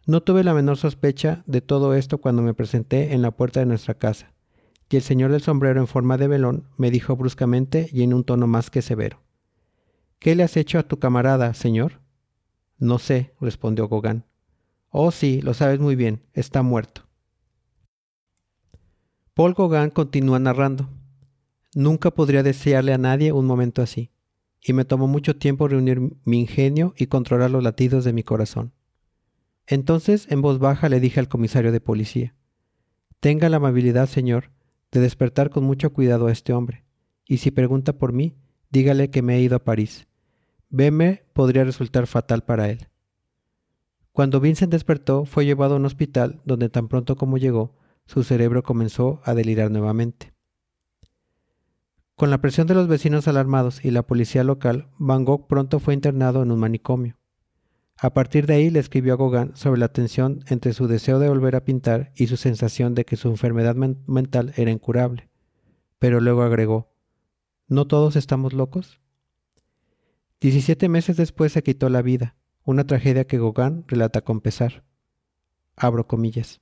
No 0.05 0.23
tuve 0.23 0.45
la 0.45 0.53
menor 0.53 0.77
sospecha 0.77 1.43
de 1.47 1.63
todo 1.63 1.95
esto 1.95 2.19
cuando 2.19 2.43
me 2.43 2.53
presenté 2.53 3.15
en 3.15 3.23
la 3.23 3.31
puerta 3.31 3.61
de 3.61 3.67
nuestra 3.67 3.95
casa, 3.95 4.35
y 4.91 4.97
el 4.97 5.03
señor 5.03 5.33
del 5.33 5.41
sombrero 5.41 5.81
en 5.81 5.87
forma 5.87 6.19
de 6.19 6.29
velón 6.29 6.65
me 6.77 6.91
dijo 6.91 7.17
bruscamente 7.17 7.89
y 7.91 8.03
en 8.03 8.13
un 8.13 8.25
tono 8.25 8.47
más 8.47 8.69
que 8.69 8.83
severo. 8.83 9.23
¿Qué 10.19 10.35
le 10.35 10.43
has 10.43 10.57
hecho 10.57 10.79
a 10.79 10.83
tu 10.83 10.99
camarada, 10.99 11.55
señor? 11.55 12.01
No 12.79 12.99
sé, 12.99 13.35
respondió 13.41 13.89
Gauguin. 13.89 14.25
Oh, 14.91 15.11
sí, 15.11 15.41
lo 15.43 15.55
sabes 15.55 15.81
muy 15.81 15.97
bien, 15.97 16.23
está 16.33 16.63
muerto. 16.63 17.03
Paul 19.35 19.55
Gauguin 19.55 19.91
continúa 19.91 20.39
narrando. 20.39 20.89
Nunca 21.75 22.11
podría 22.11 22.43
desearle 22.43 22.93
a 22.93 22.99
nadie 22.99 23.33
un 23.33 23.47
momento 23.47 23.83
así 23.83 24.11
y 24.61 24.73
me 24.73 24.85
tomó 24.85 25.07
mucho 25.07 25.37
tiempo 25.37 25.69
reunir 25.69 26.01
mi 26.25 26.41
ingenio 26.41 26.95
y 26.97 27.07
controlar 27.07 27.51
los 27.51 27.63
latidos 27.63 28.05
de 28.05 28.13
mi 28.13 28.23
corazón. 28.23 28.73
Entonces, 29.67 30.27
en 30.31 30.43
voz 30.43 30.59
baja, 30.59 30.89
le 30.89 31.01
dije 31.01 31.21
al 31.21 31.29
comisario 31.29 31.73
de 31.73 31.81
policía, 31.81 32.35
Tenga 33.21 33.49
la 33.49 33.57
amabilidad, 33.57 34.09
señor, 34.09 34.51
de 34.93 35.01
despertar 35.01 35.51
con 35.51 35.65
mucho 35.65 35.93
cuidado 35.93 36.27
a 36.27 36.33
este 36.33 36.53
hombre, 36.53 36.85
y 37.27 37.39
si 37.39 37.51
pregunta 37.51 37.93
por 37.95 38.13
mí, 38.13 38.37
dígale 38.71 39.11
que 39.11 39.23
me 39.23 39.37
he 39.37 39.41
ido 39.41 39.57
a 39.57 39.65
París. 39.65 40.07
Verme 40.71 41.25
podría 41.33 41.65
resultar 41.65 42.07
fatal 42.07 42.43
para 42.45 42.69
él. 42.69 42.89
Cuando 44.13 44.41
Vincent 44.41 44.73
despertó, 44.73 45.25
fue 45.25 45.47
llevado 45.47 45.75
a 45.75 45.77
un 45.77 45.85
hospital 45.85 46.41
donde 46.45 46.69
tan 46.69 46.89
pronto 46.89 47.17
como 47.17 47.39
llegó, 47.39 47.77
su 48.05 48.25
cerebro 48.25 48.63
comenzó 48.63 49.21
a 49.25 49.35
delirar 49.35 49.71
nuevamente. 49.71 50.33
Con 52.17 52.31
la 52.31 52.41
presión 52.41 52.67
de 52.67 52.75
los 52.75 52.89
vecinos 52.89 53.29
alarmados 53.29 53.85
y 53.85 53.93
la 53.93 54.03
policía 54.03 54.43
local, 54.43 54.89
Van 54.99 55.25
Gogh 55.25 55.47
pronto 55.47 55.79
fue 55.79 55.95
internado 55.95 56.43
en 56.43 56.51
un 56.51 56.59
manicomio. 56.59 57.17
A 58.01 58.13
partir 58.13 58.47
de 58.47 58.55
ahí 58.55 58.71
le 58.71 58.81
escribió 58.81 59.15
a 59.15 59.17
Gauguin 59.17 59.55
sobre 59.55 59.79
la 59.79 59.93
tensión 59.93 60.45
entre 60.49 60.73
su 60.73 60.89
deseo 60.89 61.19
de 61.19 61.29
volver 61.29 61.55
a 61.55 61.65
pintar 61.65 62.13
y 62.17 62.27
su 62.27 62.37
sensación 62.37 62.95
de 62.95 63.05
que 63.05 63.17
su 63.17 63.29
enfermedad 63.29 63.77
mental 63.77 64.53
era 64.57 64.71
incurable. 64.71 65.29
Pero 65.99 66.21
luego 66.21 66.43
agregó, 66.43 66.88
¿no 67.69 67.87
todos 67.87 68.17
estamos 68.17 68.55
locos? 68.55 69.01
Diecisiete 70.41 70.89
meses 70.89 71.17
después 71.17 71.53
se 71.53 71.63
quitó 71.63 71.89
la 71.91 72.03
vida, 72.03 72.35
una 72.65 72.87
tragedia 72.87 73.27
que 73.27 73.39
Gauguin 73.39 73.85
relata 73.87 74.23
con 74.23 74.41
pesar. 74.41 74.85
Abro 75.77 76.07
comillas. 76.07 76.61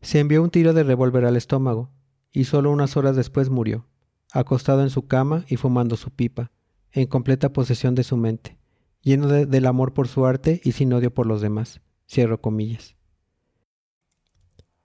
Se 0.00 0.20
envió 0.20 0.42
un 0.42 0.50
tiro 0.50 0.72
de 0.72 0.84
revólver 0.84 1.24
al 1.24 1.36
estómago, 1.36 1.90
y 2.32 2.44
solo 2.44 2.70
unas 2.70 2.96
horas 2.96 3.16
después 3.16 3.50
murió, 3.50 3.86
acostado 4.32 4.82
en 4.82 4.90
su 4.90 5.06
cama 5.06 5.44
y 5.48 5.56
fumando 5.56 5.96
su 5.96 6.10
pipa, 6.10 6.50
en 6.92 7.06
completa 7.06 7.52
posesión 7.52 7.94
de 7.94 8.04
su 8.04 8.16
mente, 8.16 8.58
lleno 9.02 9.28
del 9.28 9.66
amor 9.66 9.92
por 9.92 10.08
su 10.08 10.24
arte 10.24 10.60
y 10.64 10.72
sin 10.72 10.92
odio 10.92 11.12
por 11.12 11.26
los 11.26 11.40
demás. 11.40 11.80
Cierro 12.08 12.40
comillas. 12.40 12.96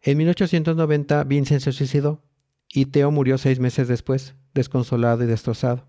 En 0.01 0.17
1890 0.17 1.23
Vincent 1.25 1.61
se 1.61 1.71
suicidó 1.71 2.23
y 2.71 2.87
Theo 2.87 3.11
murió 3.11 3.37
seis 3.37 3.59
meses 3.59 3.87
después, 3.87 4.35
desconsolado 4.53 5.23
y 5.23 5.27
destrozado. 5.27 5.87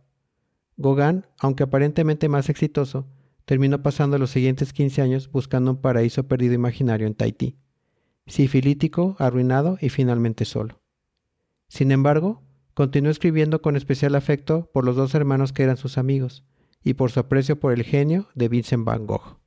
Gauguin, 0.77 1.27
aunque 1.39 1.65
aparentemente 1.65 2.29
más 2.29 2.49
exitoso, 2.49 3.07
terminó 3.45 3.83
pasando 3.83 4.19
los 4.19 4.31
siguientes 4.31 4.73
15 4.73 5.03
años 5.03 5.31
buscando 5.31 5.71
un 5.73 5.81
paraíso 5.81 6.29
perdido 6.29 6.55
imaginario 6.55 7.07
en 7.07 7.15
Tahití, 7.15 7.59
sifilítico, 8.27 9.17
arruinado 9.19 9.79
y 9.81 9.89
finalmente 9.89 10.45
solo. 10.45 10.81
Sin 11.69 11.91
embargo, 11.91 12.43
continuó 12.75 13.11
escribiendo 13.11 13.61
con 13.61 13.75
especial 13.77 14.15
afecto 14.15 14.71
por 14.73 14.85
los 14.85 14.97
dos 14.97 15.15
hermanos 15.15 15.53
que 15.53 15.65
eran 15.65 15.77
sus 15.77 15.99
amigos 15.99 16.45
y 16.85 16.95
por 16.95 17.11
su 17.11 17.21
aprecio 17.21 17.59
por 17.59 17.73
el 17.73 17.83
genio 17.83 18.29
de 18.35 18.49
Vincent 18.49 18.85
van 18.85 19.07
Gogh. 19.07 19.38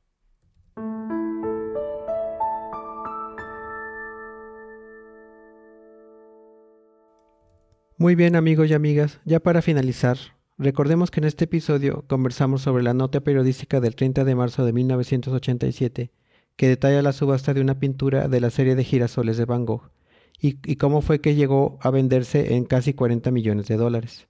Muy 8.01 8.15
bien 8.15 8.35
amigos 8.35 8.67
y 8.67 8.73
amigas, 8.73 9.19
ya 9.25 9.39
para 9.39 9.61
finalizar, 9.61 10.17
recordemos 10.57 11.11
que 11.11 11.19
en 11.19 11.25
este 11.25 11.45
episodio 11.45 12.03
conversamos 12.07 12.63
sobre 12.63 12.81
la 12.81 12.95
nota 12.95 13.19
periodística 13.19 13.79
del 13.79 13.95
30 13.95 14.23
de 14.23 14.33
marzo 14.33 14.65
de 14.65 14.73
1987 14.73 16.11
que 16.55 16.67
detalla 16.67 17.03
la 17.03 17.13
subasta 17.13 17.53
de 17.53 17.61
una 17.61 17.77
pintura 17.77 18.27
de 18.27 18.41
la 18.41 18.49
serie 18.49 18.73
de 18.73 18.83
girasoles 18.83 19.37
de 19.37 19.45
Van 19.45 19.65
Gogh 19.65 19.91
y, 20.39 20.57
y 20.65 20.77
cómo 20.77 21.03
fue 21.03 21.21
que 21.21 21.35
llegó 21.35 21.77
a 21.79 21.91
venderse 21.91 22.55
en 22.55 22.65
casi 22.65 22.95
40 22.95 23.29
millones 23.29 23.67
de 23.67 23.77
dólares. 23.77 24.27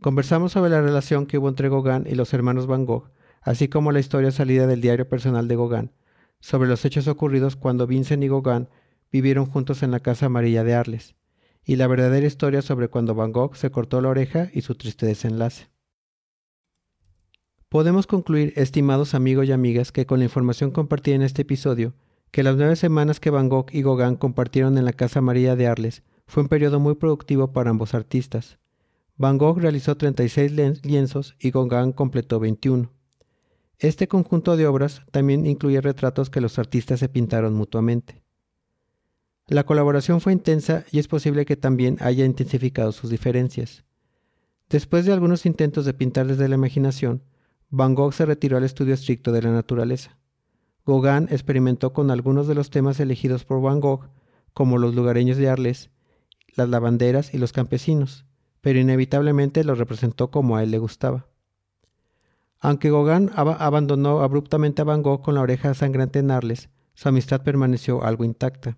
Conversamos 0.00 0.52
sobre 0.52 0.70
la 0.70 0.80
relación 0.80 1.26
que 1.26 1.38
hubo 1.38 1.48
entre 1.48 1.70
Gauguin 1.70 2.06
y 2.08 2.14
los 2.14 2.32
hermanos 2.32 2.68
Van 2.68 2.86
Gogh, 2.86 3.10
así 3.42 3.66
como 3.66 3.90
la 3.90 3.98
historia 3.98 4.30
salida 4.30 4.68
del 4.68 4.80
diario 4.80 5.08
personal 5.08 5.48
de 5.48 5.56
Gauguin, 5.56 5.90
sobre 6.38 6.68
los 6.68 6.84
hechos 6.84 7.08
ocurridos 7.08 7.56
cuando 7.56 7.88
Vincent 7.88 8.22
y 8.22 8.28
Gauguin 8.28 8.68
vivieron 9.10 9.46
juntos 9.46 9.82
en 9.82 9.90
la 9.90 9.98
Casa 9.98 10.26
Amarilla 10.26 10.62
de 10.62 10.76
Arles, 10.76 11.16
y 11.68 11.76
la 11.76 11.86
verdadera 11.86 12.26
historia 12.26 12.62
sobre 12.62 12.88
cuando 12.88 13.14
Van 13.14 13.30
Gogh 13.30 13.54
se 13.54 13.70
cortó 13.70 14.00
la 14.00 14.08
oreja 14.08 14.48
y 14.54 14.62
su 14.62 14.74
triste 14.74 15.04
desenlace. 15.04 15.68
Podemos 17.68 18.06
concluir, 18.06 18.54
estimados 18.56 19.12
amigos 19.12 19.46
y 19.46 19.52
amigas, 19.52 19.92
que 19.92 20.06
con 20.06 20.18
la 20.18 20.24
información 20.24 20.70
compartida 20.70 21.16
en 21.16 21.20
este 21.20 21.42
episodio, 21.42 21.92
que 22.30 22.42
las 22.42 22.56
nueve 22.56 22.74
semanas 22.74 23.20
que 23.20 23.28
Van 23.28 23.50
Gogh 23.50 23.66
y 23.70 23.82
Gauguin 23.82 24.16
compartieron 24.16 24.78
en 24.78 24.86
la 24.86 24.94
Casa 24.94 25.20
María 25.20 25.56
de 25.56 25.66
Arles 25.66 26.02
fue 26.26 26.42
un 26.42 26.48
periodo 26.48 26.80
muy 26.80 26.94
productivo 26.94 27.52
para 27.52 27.68
ambos 27.68 27.92
artistas. 27.92 28.58
Van 29.18 29.36
Gogh 29.36 29.58
realizó 29.58 29.94
36 29.94 30.52
lienzos 30.82 31.36
y 31.38 31.50
Gauguin 31.50 31.92
completó 31.92 32.40
21. 32.40 32.90
Este 33.78 34.08
conjunto 34.08 34.56
de 34.56 34.66
obras 34.66 35.02
también 35.10 35.44
incluye 35.44 35.82
retratos 35.82 36.30
que 36.30 36.40
los 36.40 36.58
artistas 36.58 36.98
se 36.98 37.10
pintaron 37.10 37.52
mutuamente. 37.52 38.22
La 39.48 39.64
colaboración 39.64 40.20
fue 40.20 40.34
intensa 40.34 40.84
y 40.92 40.98
es 40.98 41.08
posible 41.08 41.46
que 41.46 41.56
también 41.56 41.96
haya 42.00 42.26
intensificado 42.26 42.92
sus 42.92 43.08
diferencias. 43.08 43.82
Después 44.68 45.06
de 45.06 45.14
algunos 45.14 45.46
intentos 45.46 45.86
de 45.86 45.94
pintar 45.94 46.26
desde 46.26 46.48
la 46.48 46.56
imaginación, 46.56 47.22
Van 47.70 47.94
Gogh 47.94 48.12
se 48.12 48.26
retiró 48.26 48.58
al 48.58 48.64
estudio 48.64 48.92
estricto 48.92 49.32
de 49.32 49.40
la 49.40 49.50
naturaleza. 49.50 50.18
Gauguin 50.84 51.28
experimentó 51.30 51.94
con 51.94 52.10
algunos 52.10 52.46
de 52.46 52.54
los 52.54 52.68
temas 52.68 53.00
elegidos 53.00 53.46
por 53.46 53.62
Van 53.62 53.80
Gogh, 53.80 54.10
como 54.52 54.76
los 54.76 54.94
lugareños 54.94 55.38
de 55.38 55.48
Arles, 55.48 55.90
las 56.54 56.68
lavanderas 56.68 57.32
y 57.32 57.38
los 57.38 57.52
campesinos, 57.52 58.26
pero 58.60 58.78
inevitablemente 58.78 59.64
los 59.64 59.78
representó 59.78 60.30
como 60.30 60.56
a 60.56 60.62
él 60.62 60.70
le 60.70 60.78
gustaba. 60.78 61.26
Aunque 62.60 62.90
Gauguin 62.90 63.30
abandonó 63.34 64.20
abruptamente 64.20 64.82
a 64.82 64.84
Van 64.84 65.02
Gogh 65.02 65.22
con 65.22 65.36
la 65.36 65.40
oreja 65.40 65.72
sangrante 65.72 66.18
en 66.18 66.30
Arles, 66.30 66.68
su 66.92 67.08
amistad 67.08 67.42
permaneció 67.42 68.04
algo 68.04 68.24
intacta. 68.24 68.76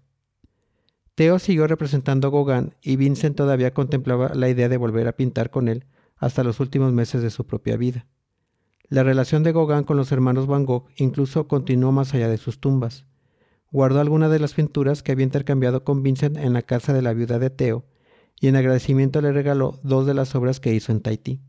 Theo 1.21 1.39
siguió 1.39 1.67
representando 1.67 2.29
a 2.29 2.31
Gauguin 2.31 2.73
y 2.81 2.97
Vincent 2.97 3.37
todavía 3.37 3.75
contemplaba 3.75 4.33
la 4.33 4.49
idea 4.49 4.71
de 4.71 4.79
volver 4.79 5.07
a 5.07 5.17
pintar 5.17 5.51
con 5.51 5.69
él 5.69 5.85
hasta 6.17 6.43
los 6.43 6.61
últimos 6.61 6.95
meses 6.95 7.21
de 7.21 7.29
su 7.29 7.47
propia 7.47 7.77
vida. 7.77 8.07
La 8.89 9.03
relación 9.03 9.43
de 9.43 9.53
Gauguin 9.53 9.85
con 9.85 9.99
los 9.99 10.13
hermanos 10.13 10.47
Van 10.47 10.65
Gogh 10.65 10.87
incluso 10.97 11.47
continuó 11.47 11.93
más 11.93 12.15
allá 12.15 12.31
de 12.31 12.39
sus 12.39 12.59
tumbas. 12.59 13.05
Guardó 13.71 14.01
algunas 14.01 14.31
de 14.31 14.39
las 14.39 14.55
pinturas 14.55 15.03
que 15.03 15.13
había 15.13 15.27
intercambiado 15.27 15.85
con 15.85 16.03
Vincent 16.03 16.39
en 16.39 16.55
la 16.55 16.63
casa 16.63 16.95
de 16.95 17.03
la 17.03 17.13
viuda 17.13 17.39
de 17.39 17.51
Theo 17.51 17.85
y 18.41 18.49
en 18.49 18.57
agradecimiento 18.57 19.21
le 19.21 19.33
regaló 19.33 19.79
dos 19.83 20.07
de 20.07 20.15
las 20.15 20.35
obras 20.35 20.59
que 20.59 20.73
hizo 20.73 20.91
en 20.91 21.03
Tahití. 21.03 21.43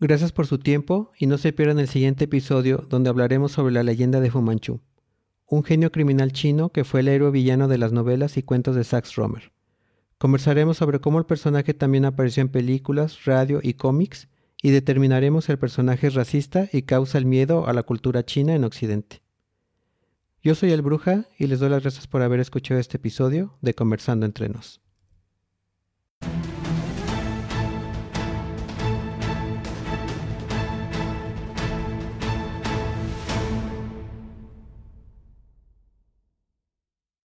Gracias 0.00 0.32
por 0.32 0.46
su 0.46 0.58
tiempo 0.58 1.12
y 1.18 1.26
no 1.26 1.36
se 1.36 1.52
pierdan 1.52 1.80
el 1.80 1.88
siguiente 1.88 2.24
episodio 2.24 2.86
donde 2.88 3.10
hablaremos 3.10 3.52
sobre 3.52 3.74
la 3.74 3.82
leyenda 3.82 4.20
de 4.20 4.30
Fu 4.30 4.40
Manchu 4.40 4.80
un 5.52 5.64
genio 5.64 5.92
criminal 5.92 6.32
chino 6.32 6.70
que 6.70 6.82
fue 6.82 7.00
el 7.00 7.08
héroe 7.08 7.30
villano 7.30 7.68
de 7.68 7.76
las 7.76 7.92
novelas 7.92 8.38
y 8.38 8.42
cuentos 8.42 8.74
de 8.74 8.84
Sax 8.84 9.16
Romer. 9.16 9.52
Conversaremos 10.16 10.78
sobre 10.78 10.98
cómo 10.98 11.18
el 11.18 11.26
personaje 11.26 11.74
también 11.74 12.06
apareció 12.06 12.40
en 12.40 12.48
películas, 12.48 13.26
radio 13.26 13.60
y 13.62 13.74
cómics, 13.74 14.28
y 14.62 14.70
determinaremos 14.70 15.44
si 15.44 15.52
el 15.52 15.58
personaje 15.58 16.06
es 16.06 16.14
racista 16.14 16.70
y 16.72 16.82
causa 16.82 17.18
el 17.18 17.26
miedo 17.26 17.66
a 17.66 17.74
la 17.74 17.82
cultura 17.82 18.24
china 18.24 18.54
en 18.54 18.64
Occidente. 18.64 19.20
Yo 20.42 20.54
soy 20.54 20.72
el 20.72 20.80
Bruja 20.80 21.26
y 21.38 21.48
les 21.48 21.60
doy 21.60 21.68
las 21.68 21.82
gracias 21.82 22.06
por 22.06 22.22
haber 22.22 22.40
escuchado 22.40 22.80
este 22.80 22.96
episodio 22.96 23.58
de 23.60 23.74
Conversando 23.74 24.24
entre 24.24 24.48
nos. 24.48 24.80